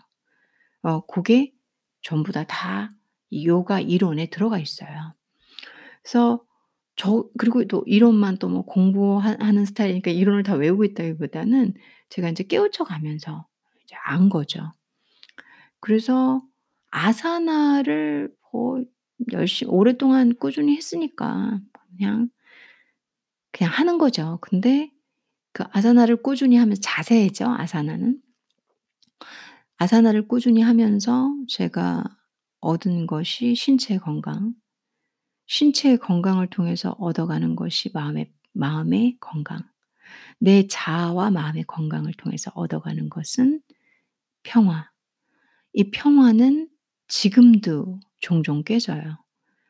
[0.82, 1.52] 어 고게
[2.02, 5.14] 전부 다다이 요가 이론에 들어가 있어요.
[6.02, 6.44] 그래서
[6.96, 11.74] 저 그리고 또 이론만 또 뭐 공부하 하는 스타일이니까 이론을 다 외우고 있다기보다는
[12.10, 13.46] 제가 인제 깨우쳐 가면서
[13.84, 14.72] 이제 안 거죠.
[15.80, 16.42] 그래서
[16.90, 18.82] 아사나를 뭐
[19.32, 21.60] 열심 오랫동안 꾸준히 했으니까
[21.96, 22.28] 그냥,
[23.52, 24.38] 그냥 하는 거죠.
[24.40, 24.90] 근데
[25.52, 28.20] 그 아사나를 꾸준히 하면서 자세죠, 아사나는.
[29.76, 32.04] 아사나를 꾸준히 하면서 제가
[32.60, 34.54] 얻은 것이 신체 건강.
[35.46, 39.62] 신체의 건강을 통해서 얻어가는 것이 마음의 마음의 건강.
[40.38, 43.60] 내 자아와 마음의 건강을 통해서 얻어가는 것은
[44.42, 44.90] 평화.
[45.78, 46.68] 이 평화는
[47.06, 49.16] 지금도 종종 깨져요.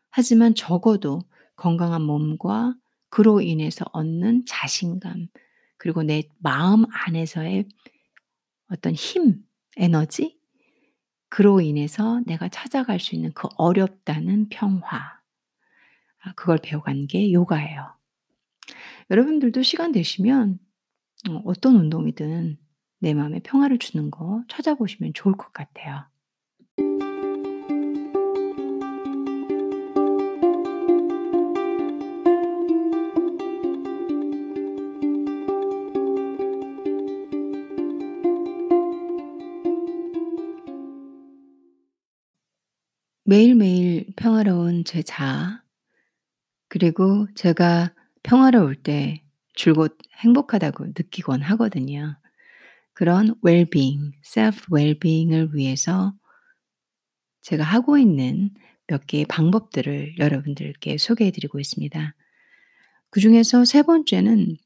[0.09, 1.21] 하지만 적어도
[1.55, 2.75] 건강한 몸과
[3.11, 5.29] 그로 인해서 얻는 자신감
[5.77, 7.69] 그리고 내 마음 안에서의
[8.71, 9.45] 어떤 힘,
[9.77, 10.39] 에너지
[11.29, 15.21] 그로 인해서 내가 찾아갈 수 있는 그 어렵다는 평화.
[16.21, 17.95] 아 그걸 배워간 게 요가예요.
[19.11, 20.59] 여러분들도 시간 되시면
[21.29, 22.57] 어 어떤 운동이든
[23.01, 26.05] 내 마음에 평화를 주는 거 찾아보시면 좋을 것 같아요.
[43.25, 45.63] 매일매일 평화로운 제 자아
[46.69, 47.93] 그리고 제가
[48.23, 49.23] 평화로울 때
[49.55, 52.17] 줄곧 행복하다고 느끼곤 하거든요.
[52.99, 56.15] 그런 well-being, self well-being을 위해서
[57.43, 58.51] 제가 하고 있는
[58.89, 62.15] 몇 개의 방법들을 여러분들께 소개해 드리고 있습니다.
[63.11, 64.57] 그 중에서 세 번째는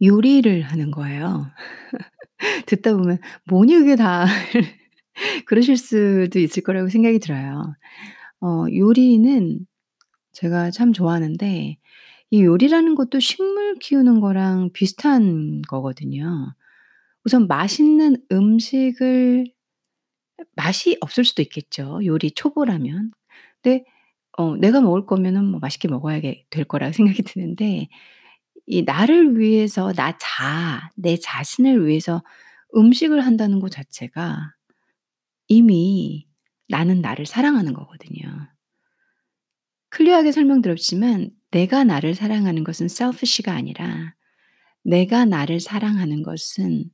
[0.00, 1.50] 요리를 하는 거예요.
[2.66, 4.26] 듣다 보면 "뭐니 그게 다."
[5.46, 7.74] 그러실 수도 있을 거라고 생각이 들어요.
[8.40, 9.66] 어 요리는
[10.32, 11.78] 제가 참 좋아하는데
[12.30, 16.54] 이 요리라는 것도 식물 키우는 거랑 비슷한 거거든요.
[17.24, 19.46] 우선 맛있는 음식을
[20.56, 23.12] 맛이 없을 수도 있겠죠, 요리 초보라면.
[23.62, 23.84] 근데
[24.38, 27.88] 어 내가 먹을 거면은 뭐 맛있게 먹어야 게될 거라고 생각이 드는데
[28.66, 32.22] 이 나를 위해서 나 자아, 내 자신을 위해서
[32.76, 34.54] 음식을 한다는 거 자체가
[35.48, 36.26] 이미
[36.68, 38.48] 나는 나를 사랑하는 거거든요.
[39.90, 44.14] 클리어하게 설명드렸지만 내가 나를 사랑하는 것은 selfish가 아니라
[44.84, 46.90] 내가 나를 사랑하는 것은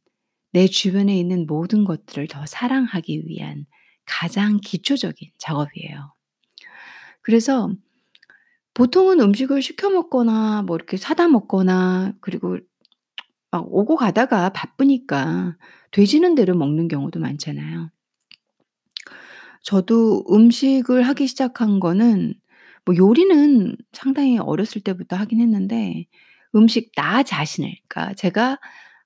[0.52, 3.66] 내 주변에 있는 모든 것들을 더 사랑하기 위한
[4.06, 6.14] 가장 기초적인 작업이에요.
[7.22, 7.70] 그래서
[8.74, 12.58] 보통은 음식을 시켜 먹거나 뭐 이렇게 사다 먹거나 그리고
[13.50, 15.56] 막 오고 가다가 바쁘니까
[15.90, 17.90] 돼지는 대로 먹는 경우도 많잖아요.
[19.62, 22.34] 저도 음식을 하기 시작한 거는
[22.84, 26.06] 뭐 요리는 상당히 어렸을 때부터 하긴 했는데
[26.54, 28.58] 음식 나 자신을 그러니까 제가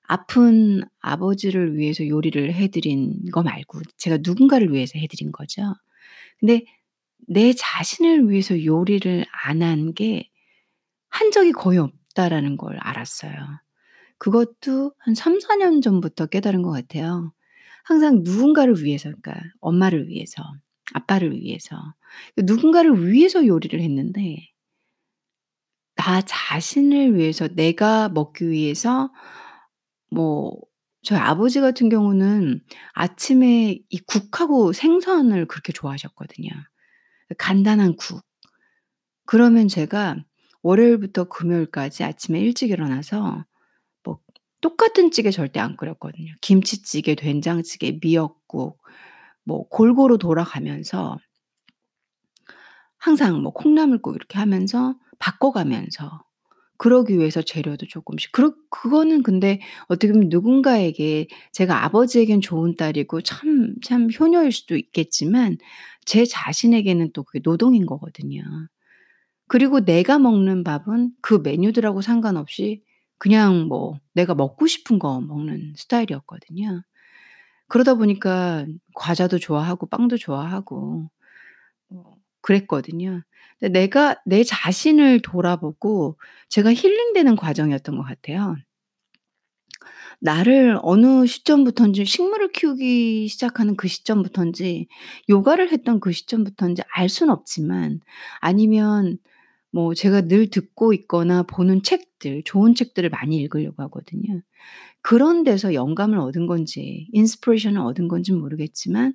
[0.03, 5.63] 아픈 아버지를 위해서 요리를 해 드린 거 말고 제가 누군가를 위해서 해 드린 거죠.
[6.39, 6.65] 근데
[7.27, 10.29] 내 자신을 위해서 요리를 안 한 게
[11.09, 13.33] 한 적이 거의 없다라는 걸 알았어요.
[14.17, 17.33] 그것도 한 3-4년 전부터 깨달은 것 같아요.
[17.85, 20.43] 항상 누군가를 위해서 그러니까 엄마를 위해서
[20.93, 21.77] 아빠를 위해서
[22.37, 24.37] 누군가를 위해서 요리를 했는데
[25.95, 29.11] 나 자신을 위해서 내가 먹기 위해서
[30.13, 30.59] 뭐
[31.01, 32.61] 저희 아버지 같은 경우는
[32.93, 36.49] 아침에 이 국하고 생선을 그렇게 좋아하셨거든요.
[37.37, 38.23] 간단한 국.
[39.25, 40.17] 그러면 제가
[40.61, 43.45] 월요일부터 금요일까지 아침에 일찍 일어나서
[44.03, 44.19] 뭐
[44.61, 46.33] 똑같은 찌개 절대 안 끓였거든요.
[46.41, 48.81] 김치찌개, 된장찌개, 미역국
[49.43, 51.17] 뭐 골고루 돌아가면서
[52.97, 56.23] 항상 뭐 콩나물국 이렇게 하면서 바꿔가면서
[56.77, 63.75] 그러기 위해서 재료도 쪼끔씩 그렇 그거는 근데 어떻게 보면 누군가에게 제가 아버지에겐 좋은 딸이고 참
[63.83, 65.57] 참 효녀일 수도 있겠지만
[66.05, 68.43] 제 자신에게는 또 그게 노동인 거거든요.
[69.47, 72.83] 그리고 내가 먹는 밥은 그 메뉴들하고 상관없이
[73.17, 76.81] 그냥 뭐 내가 먹고 싶은 거 먹는 스타일이었거든요.
[77.69, 78.65] 그러다 보니까
[78.95, 81.09] 과자도 좋아하고 빵도 좋아하고
[81.89, 83.23] 뭐 그랬거든요.
[83.71, 86.19] 내가 내 자신을 돌아보고
[86.49, 88.55] 제가 힐링되는 과정이었던 것 같아요.
[90.19, 94.87] 나를 어느 시점부턴지 식물을 키우기 시작하는 그 시점부턴지
[95.29, 97.99] 요가를 했던 그 시점부턴지 알 수는 없지만
[98.39, 99.17] 아니면
[99.71, 104.41] 뭐 제가 늘 듣고 있거나 보는 책들 좋은 책들을 많이 읽으려고 하거든요.
[105.01, 109.13] 그런 데서 영감을 얻은 건지 inspiration을 얻은 건지는 모르겠지만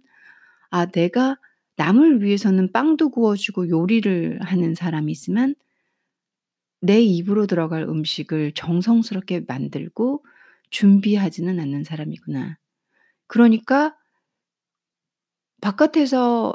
[0.70, 1.36] 아 내가
[1.78, 5.54] 남을 위해서는 빵도 구워 주고 요리를 하는 사람이지만
[6.80, 10.24] 내 입으로 들어갈 음식을 정성스럽게 만들고
[10.70, 12.58] 준비하지는 않는 사람이구나.
[13.26, 13.96] 그러니까
[15.60, 16.54] 바깥에서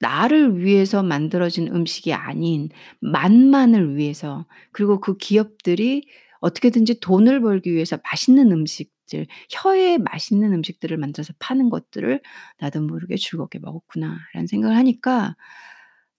[0.00, 2.68] 나를 위해서 만들어진 음식이 아닌
[3.00, 6.06] 맛만을 위해서 그리고 그 기업들이
[6.40, 12.20] 어떻게든지 돈을 벌기 위해서 맛있는 음식 들 혀에 맛있는 음식들을 만들어서 파는 것들을
[12.60, 15.36] '나도 모르게 즐겁게 먹었구나.'라는 생각을 하니까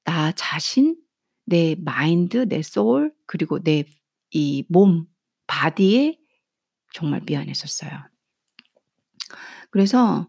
[0.03, 0.95] 나 자신,
[1.45, 3.83] 내 마인드, 내 소울 그리고 내
[4.33, 5.05] 이 몸
[5.47, 6.17] 바디에
[6.93, 7.91] 정말 미안했었어요.
[9.71, 10.27] 그래서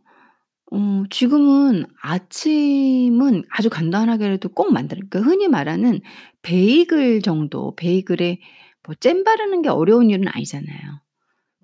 [0.73, 5.05] 어 지금은 아침은 아주 간단하게라도 꼭 만들어요.
[5.11, 6.01] 그러니까 흔히 말하는
[6.43, 8.41] 베이글 정도 베이글에
[8.85, 11.01] 뭐 잼 바르는 게 어려운 일은 아니잖아요.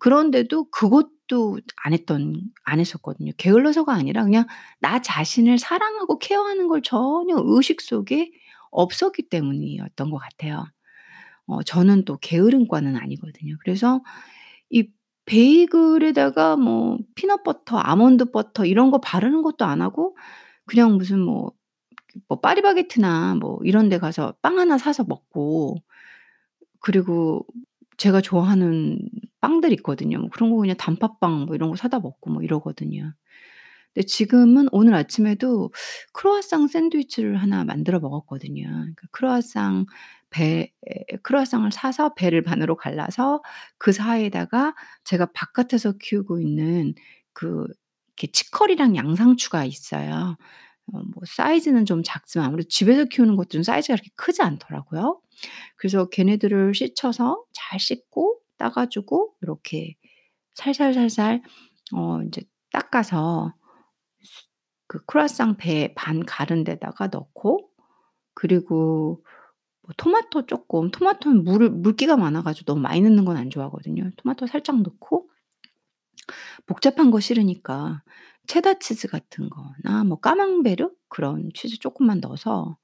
[0.03, 2.35] 그런데도 그것도 안 했던
[2.65, 3.33] 안 했었거든요.
[3.37, 4.47] 게을러서가 아니라 그냥
[4.81, 8.33] 나 자신을 사랑하고 care하는 걸 전혀 의식 속에
[8.73, 10.65] 없었기 때문이었던 것 같아요.
[11.47, 13.57] 어 저는 또 게으름과는 아니거든요.
[13.65, 14.03] 그래서
[14.71, 14.89] 이
[15.27, 20.17] 베이글에다가 뭐 peanut butter, 아몬드 버터 이런 거 바르는 것도 안 하고
[20.67, 21.53] 그냥 무슨 뭐
[22.29, 25.77] 뭐 파리바게뜨나 뭐 이런 데 가서 빵 하나 사서 먹고
[26.81, 27.47] 그리고
[27.97, 28.99] 제가 좋아하는
[29.43, 30.19] 빵들 있거든요.
[30.21, 33.13] 뭐 그런 거 그냥 단팥빵 뭐 이런 거 사다 먹고 뭐 이러거든요.
[33.95, 35.71] 근데 지금은 오늘 아침에도
[36.15, 38.65] 크루아상 샌드위치를 하나 만들어 먹었거든요.
[38.65, 39.87] 그러니까 크루아상
[40.31, 40.73] 배
[41.23, 43.43] 크루아상을 사서 배를 반으로 갈라서
[43.79, 44.75] 그 사이에다가
[45.05, 46.95] 제가 바깥에서 키우고 있는
[47.35, 47.67] 그
[48.17, 50.37] 이렇게 치커리랑 양상추가 있어요.
[50.93, 55.21] 어뭐 사이즈는 좀 작지만 아무래도 집에서 키우는 것들은 사이즈가 그렇게 크지 않더라고요.
[55.77, 59.97] 그래서 걔네들을 씻어서 잘 씻고 따 가지고 요렇게
[60.55, 61.43] 살살살살
[61.95, 62.43] 어 인제
[62.73, 63.55] 닦아서
[64.87, 67.69] 그 크루아상 배반 갈은 데다가 넣고
[68.35, 69.25] 그리고
[69.83, 74.11] 뭐 토마토 쪼끔 토마토는 물을 물기가 많아 가지고 너무 많이 넣는 건 안 좋아하거든요.
[74.19, 75.31] 토마토 살짝 넣고
[76.67, 78.03] 복잡한 거 싫으니까
[78.47, 82.77] 체다 치즈 같은 거나 뭐 까망베르 그런 치즈 쪼끔만 넣어서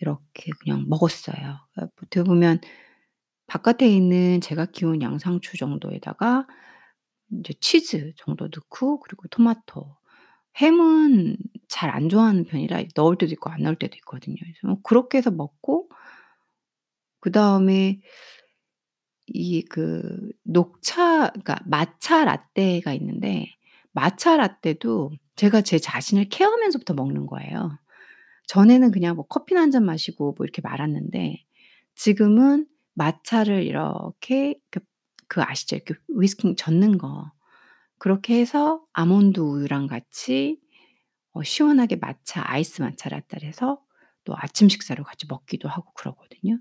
[0.00, 1.60] 이렇게 그냥 먹었어요.
[1.78, 2.60] 어 어떻게 보면
[3.50, 6.46] 바깥에 있는 제가 키운 양상추 정도에다가
[7.32, 9.96] 인제 치즈 정도 넣고 그리고 토마토
[10.60, 11.36] 햄은
[11.68, 14.36] 잘 안 좋아하는 편이라 넣을 때도 있고 안 넣을 때도 있거든요.
[14.40, 15.90] 그래서 뭐 그렇게 해서 먹고
[17.20, 18.00] 그다음에
[19.28, 23.46] 이 그 녹차 그러니까 마차 라떼가 있는데
[23.92, 27.78] 마차 라떼도 제가 제 자신을 케어하면서부터 먹는 거예요.
[28.48, 31.44] 전에는 그냥 뭐 커피나 한 잔 마시고 뭐 이렇게 말았는데
[31.96, 32.66] 지금은
[33.00, 34.80] 마차를 이렇게 그
[35.30, 35.76] 그 아시죠?
[35.76, 37.32] 이렇게 위스킹 젓는 거.
[37.98, 40.60] 그렇게 해서 아몬드 우유랑 같이
[41.32, 43.80] 어 시원하게 마차 아이스 마차 라떼를 해서
[44.24, 46.58] 또 아침 식사로 같이 먹기도 하고 그러거든요.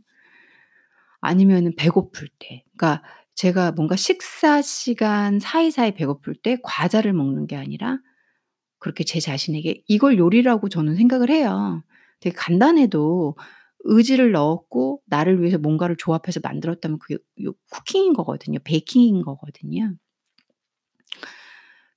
[1.22, 3.04] 아니면은 배고플 때 그러니까
[3.36, 8.00] 제가 뭔가 식사 시간 사이사이 배고플 때 과자를 먹는 게 아니라
[8.80, 11.84] 그렇게 제 자신에게 이걸 요리라고 저는 생각을 해요.
[12.22, 13.36] 되게 간단해도
[13.86, 18.60] 의지를 넣었고 나를 위해서 뭔가를 조합해서 만들었다면 그게 요 쿠킹인 거거든요.
[18.64, 19.96] 베이킹인 거거든요.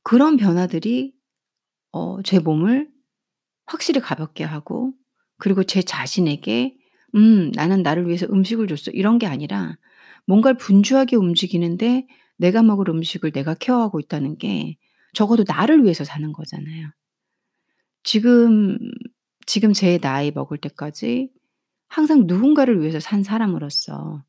[0.03, 1.13] 그런 변화들이
[1.93, 2.89] 어 제 몸을
[3.67, 4.93] 확실히 가볍게 하고
[5.39, 6.77] 그리고 제 자신에게
[7.17, 9.77] '음 나는 나를 위해서 음식을 줬어.' 이런 게 아니라
[10.27, 12.07] 뭔가를 분주하게 움직이는데
[12.39, 14.77] 내가 먹을 음식을 내가 케어하고 있다는 게
[15.15, 16.91] 적어도 나를 위해서 사는 거잖아요.
[18.05, 18.79] 지금
[19.47, 21.31] 지금 제 나이 먹을 때까지
[21.93, 24.25] 항상 누군가를 위해서 산 사람으로서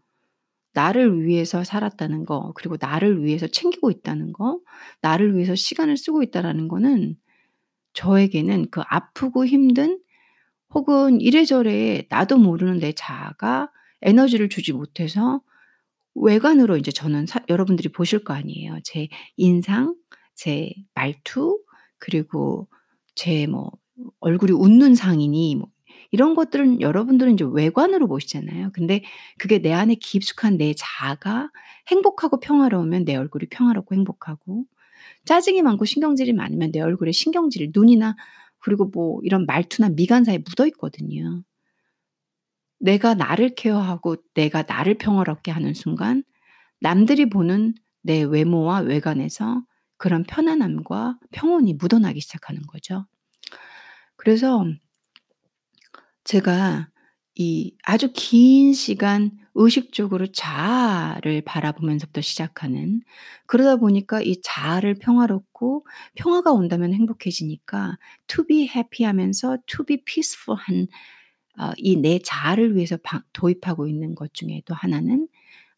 [0.73, 4.59] 나를 위해서 살았다는 거 그리고 나를 위해서 챙기고 있다는 거
[5.01, 7.15] 나를 위해서 시간을 쓰고 있다라는 거는
[7.93, 10.01] 저에게는 그 아프고 힘든
[10.73, 15.41] 혹은 이래저래 나도 모르는 내 자아가 에너지를 주지 못해서
[16.15, 18.79] 외관으로 이제 저는 사 여러분들이 보실 거 아니에요.
[18.83, 19.07] 제
[19.37, 19.95] 인상,
[20.35, 21.59] 제 말투
[21.99, 22.67] 그리고
[23.15, 23.71] 제 뭐
[24.19, 25.69] 얼굴이 웃는 상이니 뭐
[26.13, 28.69] 이런 것들은 여러분들은 이제 외관으로 보시잖아요.
[28.73, 29.01] 근데
[29.39, 31.49] 그게 내 안에 깊숙한 내 자아가
[31.89, 34.65] 행복하고 평화로우면 내 얼굴이 평화롭고 행복하고
[35.25, 38.15] 짜증이 많고 신경질이 많으면 내 얼굴에 신경질, 눈이나
[38.59, 41.43] 그리고 뭐 이런 말투나 미간 사이에 묻어 있거든요.
[42.79, 46.23] 내가 나를 케어하고 내가 나를 평화롭게 하는 순간
[46.81, 49.63] 남들이 보는 내 외모와 외관에서
[49.97, 53.05] 그런 편안함과 평온이 묻어나기 시작하는 거죠.
[54.15, 54.65] 그래서
[56.23, 56.89] 제가
[57.35, 63.01] 이 아주 긴 시간 의식적으로 자아를 바라보면서부터 시작하는
[63.47, 67.97] 그러다 보니까 이 자아를 평화롭고 평화가 온다면 행복해지니까
[68.27, 70.87] to be happy 하면서 to be peaceful 한
[71.59, 75.27] 어, 이내 자아를 위해서 바, 도입하고 있는 것 중에 또 하나는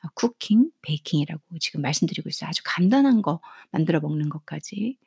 [0.03, 2.49] 어, 쿠킹, 베이킹이라고 지금 말씀드리고 있어요.
[2.49, 3.41] 아주 간단한 거
[3.71, 4.97] 만들어 먹는 것까지.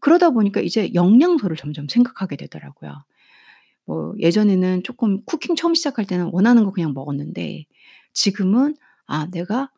[0.00, 3.04] 그러다 보니까 이제 영양소를 점점 생각하게 되더라고요.
[3.90, 7.64] 뭐 예전에는 조금 쿠킹 처음 시작할 때는 원하는 거 그냥 먹었는데
[8.12, 8.76] 지금은
[9.06, 9.72] 아 내가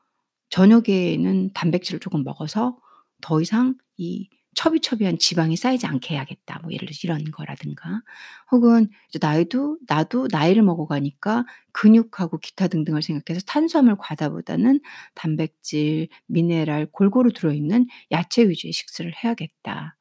[0.50, 2.76] 저녁에는 단백질을 조금 먹어서
[3.22, 6.58] 더 이상 이 첩이첩이한 지방이 쌓이지 않게 해야겠다.
[6.60, 8.02] 뭐 예를 들어 이런 거라든가
[8.50, 14.80] 혹은 이제 나이도 나도 나이를 먹어가니까 근육하고 기타 등등을 생각해서 탄수화물 과다보다는
[15.14, 19.96] 단백질, 미네랄 골고루 들어있는 야채 위주의 식사를 해야겠다.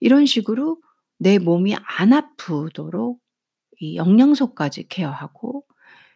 [0.00, 0.82] 이런 식으로
[1.18, 3.21] 내 몸이 안 아프도록
[3.82, 5.64] 이 영양소까지 케어하고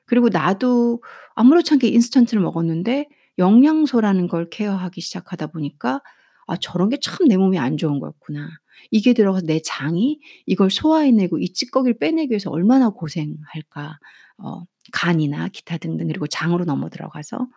[0.07, 1.03] 그리고 나도
[1.35, 3.09] 아무렇지 않게 인스턴트를 먹었는데
[3.39, 6.01] 영양소라는 걸 케어하기 시작하다 보니까
[6.49, 8.49] '아 저런 게 참 내 몸에 안 좋은 거였구나.
[8.91, 13.99] 이게 들어가서 내 장이 이걸 소화해 내고 이 찌꺼기를 빼내기 위해서 얼마나 고생할까.'
[14.39, 14.63] 어
[14.93, 17.49] 간이나 기타 등등 그리고 장으로 넘어 들어가서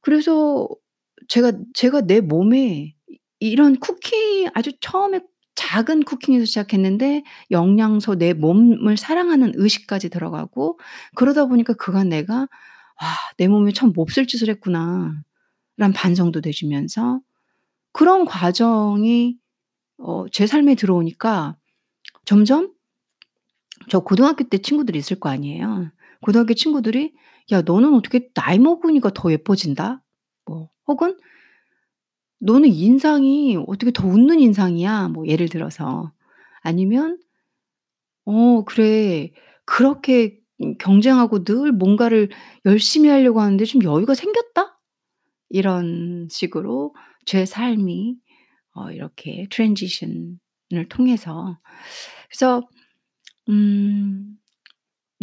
[0.00, 0.68] 그래서
[1.28, 2.94] 제가 제가 내 몸에
[3.40, 5.20] 이런 쿠키 아주 처음에
[5.58, 10.78] 작은 쿠킹에서 시작했는데 영양소 내 몸을 사랑하는 의식까지 들어가고
[11.16, 12.42] 그러다 보니까 그간 내가
[13.00, 15.42] '아 내 몸에 참 몹쓸 짓을 했구나.'라는
[15.94, 17.20] 반성도 되주면서
[17.92, 19.36] 그런 과정이
[19.98, 21.56] 어 제 삶에 들어오니까
[22.26, 22.72] 점점
[23.88, 25.90] 저 고등학교 때 친구들이 있을 거 아니에요.
[26.22, 27.14] 고등학교 친구들이
[27.52, 30.02] "야 너는 어떻게 나이 먹으니까 더 예뻐진다."
[30.46, 31.16] 뭐 혹은"
[32.40, 36.12] 너는 인상이 어떻게 더 웃는 인상이야." 뭐 예를 들어서
[36.62, 37.18] 아니면
[38.26, 39.30] "어 그래.
[39.64, 42.28] 그렇게 음 경쟁하고 늘 뭔가를
[42.64, 44.78] 열심히 하려고 하는데 좀 여유가 생겼다?"
[45.50, 46.94] 이런 식으로
[47.26, 48.16] 제 삶이
[48.74, 51.58] 어 이렇게 트랜지션을 통해서
[52.30, 52.62] 그래서
[53.50, 54.38] 음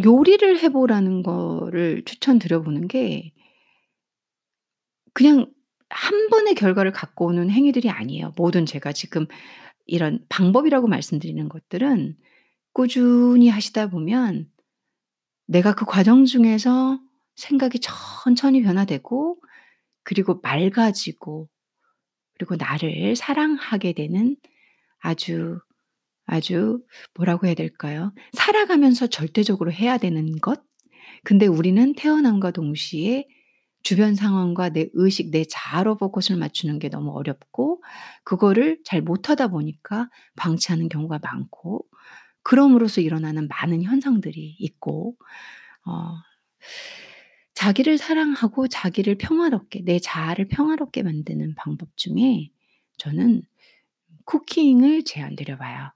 [0.05, 3.33] 요리를 해 보라는 거를 추천드려 보는 게
[5.13, 5.47] 그냥
[5.89, 8.33] 한 번의 결과를 갖고 오는 행위들이 아니에요.
[8.37, 9.27] 모든 제가 지금
[9.85, 12.17] 이런 방법이라고 말씀드리는 것들은
[12.73, 14.49] 꾸준히 하시다 보면
[15.47, 16.99] 내가 그 과정 중에서
[17.35, 19.39] 생각이 천천히 변화되고
[20.03, 21.49] 그리고 맑아지고
[22.37, 24.35] 그리고 나를 사랑하게 되는
[24.99, 25.59] 아주,
[26.25, 26.81] 아주
[27.15, 28.13] 뭐라고 해야 될까요?
[28.33, 30.61] 살아가면서 절대적으로 해야 되는 것?
[31.23, 33.27] 근데 우리는 태어남과 동시에
[33.85, 37.83] 주변 상황과 내 의식, 내 자아로 포커스를 맞추는 게 너무 어렵고
[38.25, 41.85] 그거를 잘 못하다 보니까 방치하는 경우가 많고
[42.43, 45.17] 그럼으로써 일어나는 많은 현상들이 있고
[45.85, 46.13] 어
[47.53, 52.49] 자기를 사랑하고 자기를 평화롭게 내 자아를 평화롭게 만드는 방법 중에
[52.97, 53.43] 저는
[54.25, 55.91] 쿠킹을 제안 드려 봐요.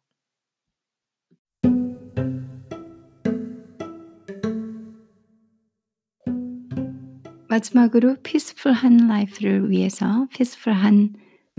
[7.50, 11.16] 마지막으로 피스풀한 라이프를 위해서 피스풀한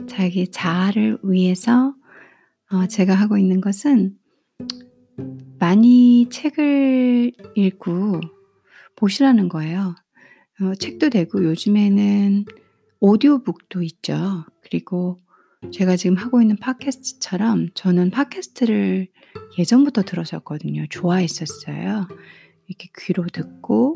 [0.09, 1.95] 자기 자아를 위해서
[2.71, 4.17] 어 제가 하고 있는 것은
[5.59, 8.21] 많이 책을 읽고
[8.95, 9.97] 보시라는 거예요.
[10.61, 12.45] 어 책도 되고 요즘에는
[13.01, 14.45] 오디오북도 있죠.
[14.63, 15.19] 그리고
[15.73, 19.09] 제가 지금 하고 있는 팟캐스트처럼 저는 팟캐스트를
[19.59, 20.87] 예전부터 들었었거든요.
[20.89, 22.07] 좋아했었어요.
[22.69, 23.95] 이렇게 귀로 듣고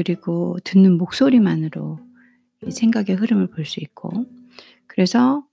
[0.00, 1.98] 그리고 듣는 목소리만으로
[2.66, 4.10] 이 생각의 흐름을 볼 수 있고
[4.86, 5.44] 그래서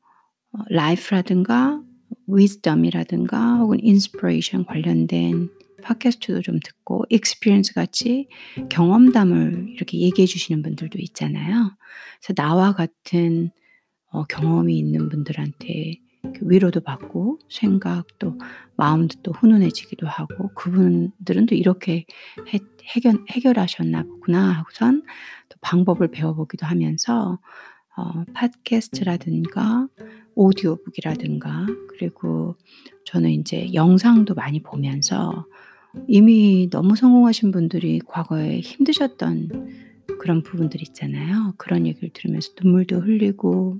[0.53, 1.81] 어 life라든가
[2.27, 5.49] wisdom이라든가 혹은 inspiration 관련된
[5.83, 8.29] 팟캐스트도 좀 듣고 experience 같이
[8.69, 11.75] 경험담을 이렇게 얘기해 주시는 분들도 있잖아요.
[12.21, 13.51] 그래서 나와 같은
[14.11, 15.99] 어 경험이 있는 분들한테
[16.41, 18.37] 위로도 받고 생각도
[18.75, 22.05] 마음도 또 훈훈해지기도 하고 '그분들은 또 이렇게
[22.53, 22.59] 해
[22.95, 25.03] 해결 해결하셨나 보구나.' 하고선
[25.49, 27.39] 또 방법을 배워보기도 하면서
[27.95, 29.87] 어, 팟캐스트라든가
[30.35, 32.55] 오디오북이라든가 그리고
[33.05, 35.47] 저는 이제 영상도 많이 보면서
[36.07, 39.86] 이미 너무 성공하신 분들이 과거에 힘드셨던
[40.19, 41.53] 그런 부분들 있잖아요.
[41.57, 43.77] 그런 얘기를 들으면서 눈물도 흘리고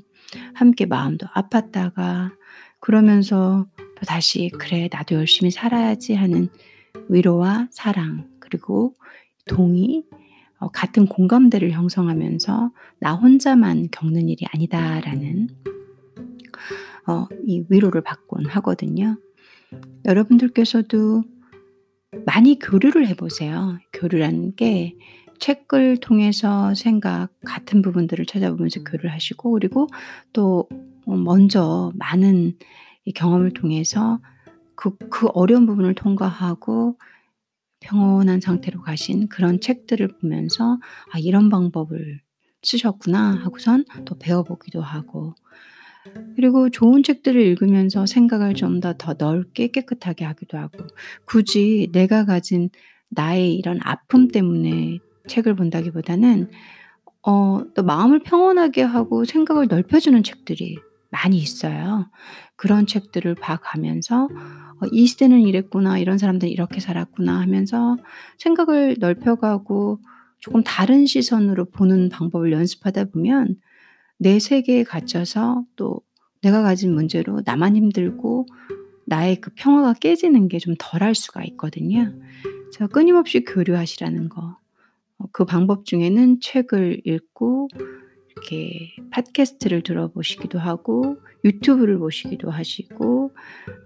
[0.54, 2.32] 함께 마음도 아팠다가
[2.80, 6.50] 그러면서 또 다시 그래 나도 열심히 살아야지 하는
[7.10, 8.96] 위로와 사랑 그리고
[9.48, 10.04] 동의
[10.60, 15.50] 어, 같은 공감대를 형성하면서 나 혼자만 겪는 일이 아니다라는
[17.08, 19.18] 어, 이 위로를 받곤 하거든요.
[20.06, 21.24] 여러분들께서도
[22.26, 23.78] 많이 교류를 해보세요.
[23.94, 24.98] 교류라는 게
[25.40, 29.88] 책을 통해서 생각 같은 부분들을 찾아보면서 교류를 하시고 그리고
[30.34, 30.68] 또
[31.06, 32.58] 어, 먼저 많은
[33.16, 34.20] 경험을 통해서
[34.76, 36.98] 그, 그 어려운 부분을 통과하고
[37.80, 40.80] 평온한 상태로 가신 그런 책들을 보면서
[41.12, 42.22] 아, 이런 방법을
[42.64, 45.36] 쓰셨구나 하고선 또 배워보기도 하고.
[46.36, 50.86] 그리고 좋은 책들을 읽으면서 생각을 좀 더 더 넓게 깨끗하게 하기도 하고
[51.26, 52.70] 굳이 내가 가진
[53.10, 56.50] 나의 이런 아픔 때문에 책을 본다기보다는
[57.26, 60.78] 어, 또 마음을 평온하게 하고 생각을 넓혀주는 책들이
[61.10, 62.10] 많이 있어요.
[62.56, 67.98] 그런 책들을 봐가면서 어, 이 시대는 이랬구나, 이런 사람들이 이렇게 살았구나 하면서
[68.38, 70.00] 생각을 넓혀가고
[70.40, 73.56] 조금 다른 시선으로 보는 방법을 연습하다 보면
[74.20, 76.02] 내 세계에 갇혀서 또
[76.42, 78.46] 내가 가진 문제로 나만 힘들고
[79.08, 82.14] 나의 그 평화가 깨지는 게 좀 덜 할 수가 있거든요.
[82.72, 84.58] 그래서 끊임없이 교류하시라는 거.
[85.20, 87.70] 어, 그 방법 중에는 책을 읽고
[88.32, 93.34] 이렇게 팟캐스트를 들어보시기도 하고 유튜브를 보시기도 하시고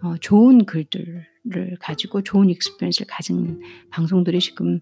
[0.04, 4.80] 어, 좋은 글들을 가지고 좋은 experience를 가진 방송들이 지금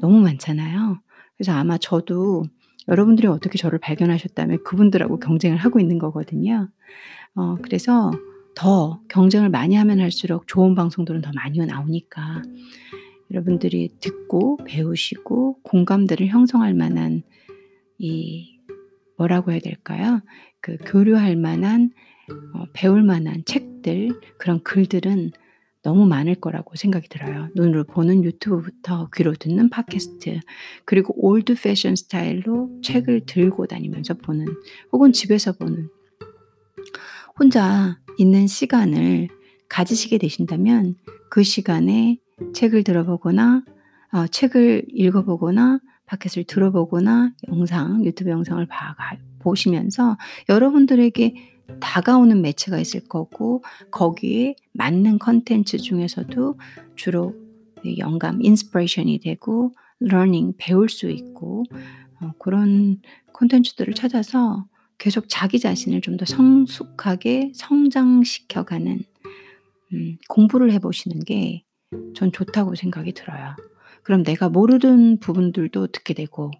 [0.00, 1.00] 너무 많잖아요.
[1.36, 2.44] 그래서 아마 저도
[2.88, 6.70] 여러분들이 어떻게 저를 발견하셨다면 그분들하고 경쟁을 하고 있는 거거든요.
[7.34, 8.10] 어, 그래서
[8.54, 12.42] 더 경쟁을 많이 하면 할수록 좋은 방송들은 더 많이 나오니까
[13.30, 17.22] 여러분들이 듣고 배우시고 공감대를 형성할 만한
[17.98, 18.60] 이
[19.16, 20.20] 뭐라고 해야 될까요?
[20.60, 21.90] 그 교류할 만한
[22.54, 25.32] 어, 배울 만한 책들 그런 글들은
[25.82, 27.48] 너무 많을 거라고 생각이 들어요.
[27.54, 30.40] 눈으로 보는 유튜브부터 귀로 듣는 팟캐스트
[30.84, 34.46] 그리고 old fashion 스타일로 책을 들고 다니면서 보는
[34.90, 35.88] 혹은 집에서 보는
[37.38, 39.28] 혼자 있는 시간을
[39.68, 40.96] 가지시게 되신다면
[41.30, 42.18] 그 시간에
[42.52, 43.64] 책을 들어보거나
[44.12, 48.94] 어, 책을 읽어보거나 팟캐스트를 들어보거나 영상 유튜브 영상을 봐,
[49.40, 50.16] 보시면서
[50.48, 51.34] 여러분들에게
[51.80, 56.58] 다가오는 매체가 있을 거고 거기에 맞는 컨텐츠 중에서도
[56.94, 57.34] 주로
[57.98, 61.64] 영감, inspiration이 되고 learning 배울 수 있고
[62.20, 63.00] 어, 그런
[63.32, 64.66] 콘텐츠들을 찾아서
[64.98, 69.00] 계속 자기 자신을 좀 더 성숙하게 성장시켜가는
[69.92, 71.65] 음, 공부를 해보시는 게
[72.14, 73.54] 전 좋다고 생각이 들어요.
[74.02, 76.52] 그럼 내가 모르는 부분들도 듣게 되고,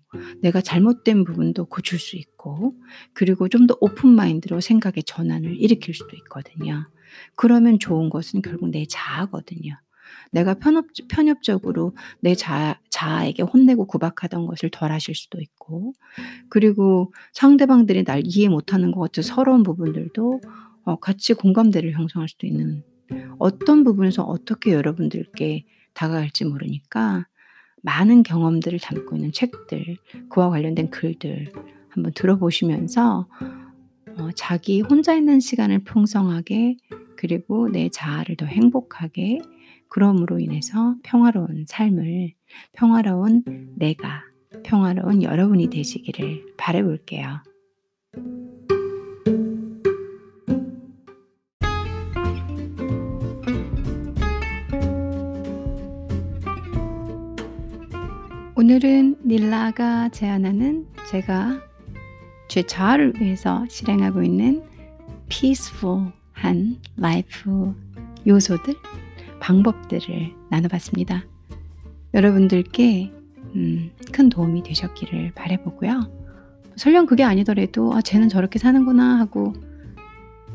[0.43, 2.75] 내가 잘못된 부분도 고칠 수 있고,
[3.13, 6.89] 그리고 좀 더 오픈 마인드로 생각의 전환을 일으킬 수도 있거든요.
[7.37, 9.79] 그러면 좋은 것은 결국 내 자아거든요.
[10.33, 15.93] 내가 편협, 편협적으로 내 자, 자아에게 혼내고 구박하던 것을 덜 하실 수도 있고,
[16.49, 20.41] 그리고 상대방들이 날 이해 못하는 것 같은 서러운 부분들도
[20.85, 22.83] 어, 같이 공감대를 형성할 수도 있는
[23.39, 27.27] 어떤 부분에서 어떻게 여러분들께 다가갈지 모르니까
[27.83, 29.97] 많은 경험들을 담고 있는 책들,
[30.29, 31.53] 그와 관련된 글들
[31.89, 33.29] 한번 들어보시면서
[34.19, 36.77] 어, 자기 혼자 있는 시간을 풍성하게
[37.17, 39.39] 그리고 내 자아를 더 행복하게
[39.89, 42.33] 그럼으로 인해서 평화로운 삶을
[42.73, 43.45] 평화로운
[43.77, 44.23] 내가
[44.65, 47.43] 평화로운 여러분이 되시기를 바래볼게요.
[58.59, 61.61] 오늘은 닐라가 제안하는 제가
[62.49, 64.65] 제 자아를 위해서 실행하고 있는
[65.29, 67.75] peaceful한 라이프
[68.27, 68.75] 요소들
[69.41, 71.27] 방법들을 나눠봤습니다.
[72.15, 73.13] 여러분들께
[73.57, 76.11] 음, 큰 도움이 되셨기를 바래보고요.
[76.77, 79.53] 설령 그게 아니더라도 아, 쟤는 저렇게 사는구나 하고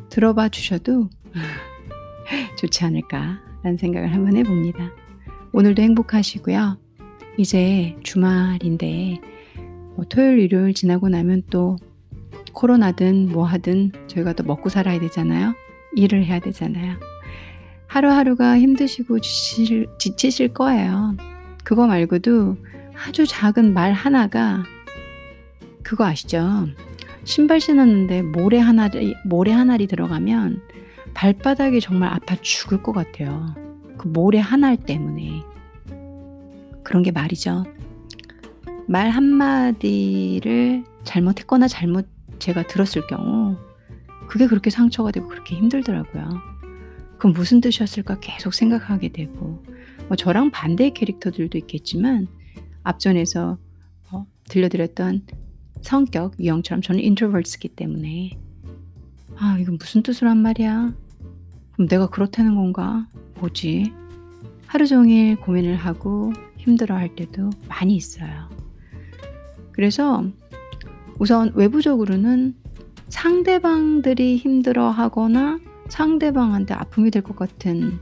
[0.09, 1.07] 들어봐 주셔도
[2.57, 4.91] 좋지 않을까라는 생각을 한번 해봅니다.
[5.53, 6.90] 오늘도 행복하시고요.
[7.37, 9.19] 이제 주말인데
[9.95, 11.77] 뭐 토요일, 일요일 지나고 나면 또
[12.53, 15.53] 코로나든 뭐 하든 저희가 또 먹고 살아야 되잖아요.
[15.95, 16.97] 일을 해야 되잖아요.
[17.87, 21.15] 하루하루가 힘드시고 지칠, 지치실 거예요.
[21.63, 22.57] 그거 말고도
[23.05, 24.63] 아주 작은 말 하나가
[25.83, 26.67] 그거 아시죠?
[27.23, 30.61] 신발 신었는데 모래 하나리 모래 하나리 들어가면
[31.13, 33.53] 발바닥이 정말 아파 죽을 것 같아요.
[33.97, 35.43] 그 모래 하나 때문에.
[36.91, 37.63] 그런 게 말이죠.
[38.85, 42.05] 말 한마디를 잘못했거나 잘못
[42.37, 43.55] 제가 들었을 경우
[44.27, 46.41] 그게 그렇게 상처가 되고 그렇게 힘들더라고요.
[47.17, 49.63] 그럼 무슨 뜻이었을까 계속 생각하게 되고
[50.09, 52.27] 뭐 저랑 반대의 캐릭터들도 있겠지만
[52.83, 53.57] 앞전에서
[54.11, 55.27] 어, 들려드렸던
[55.79, 58.31] 성격 유형처럼 저는 인트로버트기 때문에
[59.37, 60.93] 아 이건 무슨 뜻으로 한 말이야?
[61.71, 63.07] 그럼 내가 그렇다는 건가?
[63.39, 63.93] 뭐지?
[64.67, 68.49] 하루 종일 고민을 하고 힘들어 할 때도 많이 있어요.
[69.71, 70.23] 그래서
[71.19, 72.55] 우선 외부적으로는
[73.09, 75.59] 상대방들이 힘들어 하거나
[75.89, 77.99] 상대방한테 아픔이 될 것 같은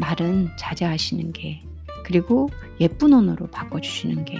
[0.00, 1.62] 말은 자제하시는 게
[2.04, 2.48] 그리고
[2.80, 4.38] 예쁜 언어로 바꿔주시는 게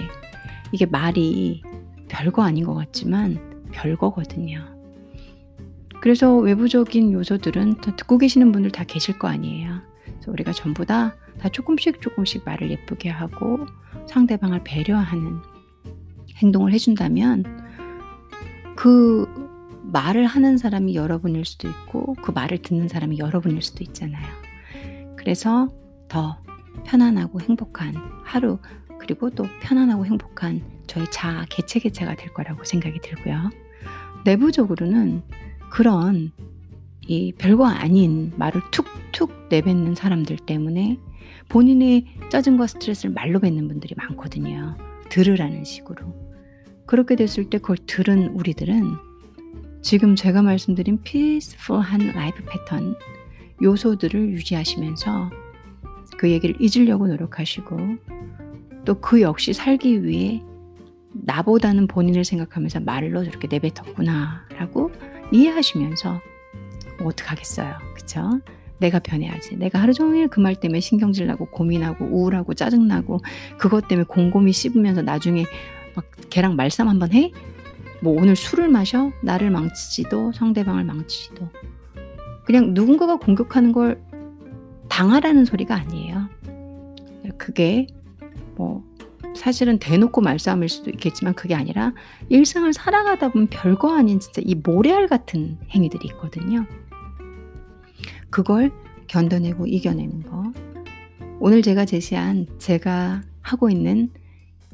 [0.72, 1.62] 이게 말이
[2.08, 3.38] 별거 아닌 것 같지만
[3.72, 4.64] 별거거든요.
[6.00, 9.82] 그래서 외부적인 요소들은 듣고 계시는 분들 다 계실 거 아니에요.
[10.14, 13.66] 그래서 우리가 전부 다, 다 조금씩 조금씩 말을 예쁘게 하고
[14.08, 15.40] 상대방을 배려하는
[16.36, 17.44] 행동을 해준다면
[18.76, 19.26] 그
[19.92, 24.26] 말을 하는 사람이 여러분일 수도 있고 그 말을 듣는 사람이 여러분일 수도 있잖아요.
[25.16, 25.68] 그래서
[26.08, 26.38] 더
[26.84, 27.94] 편안하고 행복한
[28.24, 28.58] 하루
[28.98, 33.50] 그리고 또 편안하고 행복한 저희 자아 개체 개체가 될 거라고 생각이 들고요.
[34.24, 35.22] 내부적으로는
[35.70, 36.32] 그런
[37.06, 40.98] 이 별거 아닌 말을 툭툭 내뱉는 사람들 때문에
[41.48, 44.76] 본인의 짜증과 스트레스를 말로 뱉는 분들이 많거든요.
[45.08, 46.14] 들으라는 식으로.
[46.86, 48.94] 그렇게 됐을 때 그걸 들은 우리들은
[49.82, 52.96] 지금 제가 말씀드린 peaceful한 life 패턴
[53.62, 55.30] 요소들을 유지하시면서
[56.18, 57.76] 그 얘기를 잊으려고 노력하시고
[58.84, 60.42] 또 그 역시 살기 위해
[61.12, 64.90] 나보다는 본인을 생각하면서 말로 저렇게 내뱉었구나라고
[65.32, 66.20] 이해하시면서
[67.00, 67.74] 뭐 어떡하겠어요.
[67.94, 68.40] 그쵸?
[68.78, 69.56] 내가 변해야지.
[69.56, 73.20] 내가 하루 종일 그 말 때문에 신경질 나고 고민하고 우울하고 짜증나고
[73.58, 75.44] 그것 때문에 곰곰이 씹으면서 나중에
[75.94, 77.32] 막 걔랑 말싸움 한번 해?
[78.02, 79.12] 뭐 오늘 술을 마셔?
[79.22, 81.48] 나를 망치지도 상대방을 망치지도
[82.46, 84.00] 그냥 누군가가 공격하는 걸
[84.88, 86.28] 당하라는 소리가 아니에요.
[87.36, 87.86] 그게
[88.56, 88.82] 뭐
[89.36, 91.92] 사실은 대놓고 말싸움일 수도 있겠지만 그게 아니라
[92.30, 96.66] 일상을 살아가다 보면 별거 아닌 진짜 이 모래알 같은 행위들이 있거든요.
[98.30, 98.72] 그걸
[99.06, 100.52] 견뎌내고 이겨내는 거.
[101.40, 104.10] 오늘 제가 제시한 제가 하고 있는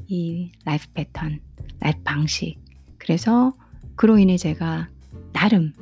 [0.07, 1.39] 이 life 패턴,
[1.79, 2.57] life 방식.
[2.97, 3.53] 그래서
[3.95, 4.89] 그로 인해 제가
[5.33, 5.73] 나름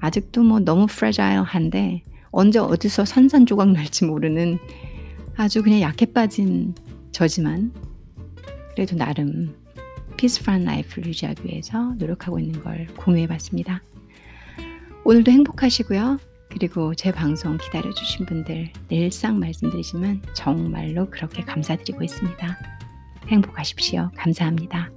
[0.00, 4.58] 아직도 뭐 너무 fragile한데 언제 어디서 산산조각 날지 모르는
[5.36, 6.74] 아주 그냥 약해 빠진
[7.12, 7.72] 저지만
[8.74, 9.54] 그래도 나름
[10.16, 13.82] peaceful한 life를 유지하기 위해서 노력하고 있는 걸 공유해 봤습니다.
[15.04, 16.18] 오늘도 행복하시고요.
[16.58, 22.58] 그리고 제 방송 기다려주신 분들 늘상 말씀드리지만 정말로 그렇게 감사드리고 있습니다.
[23.28, 24.10] 행복하십시오.
[24.16, 24.90] 감사합니다.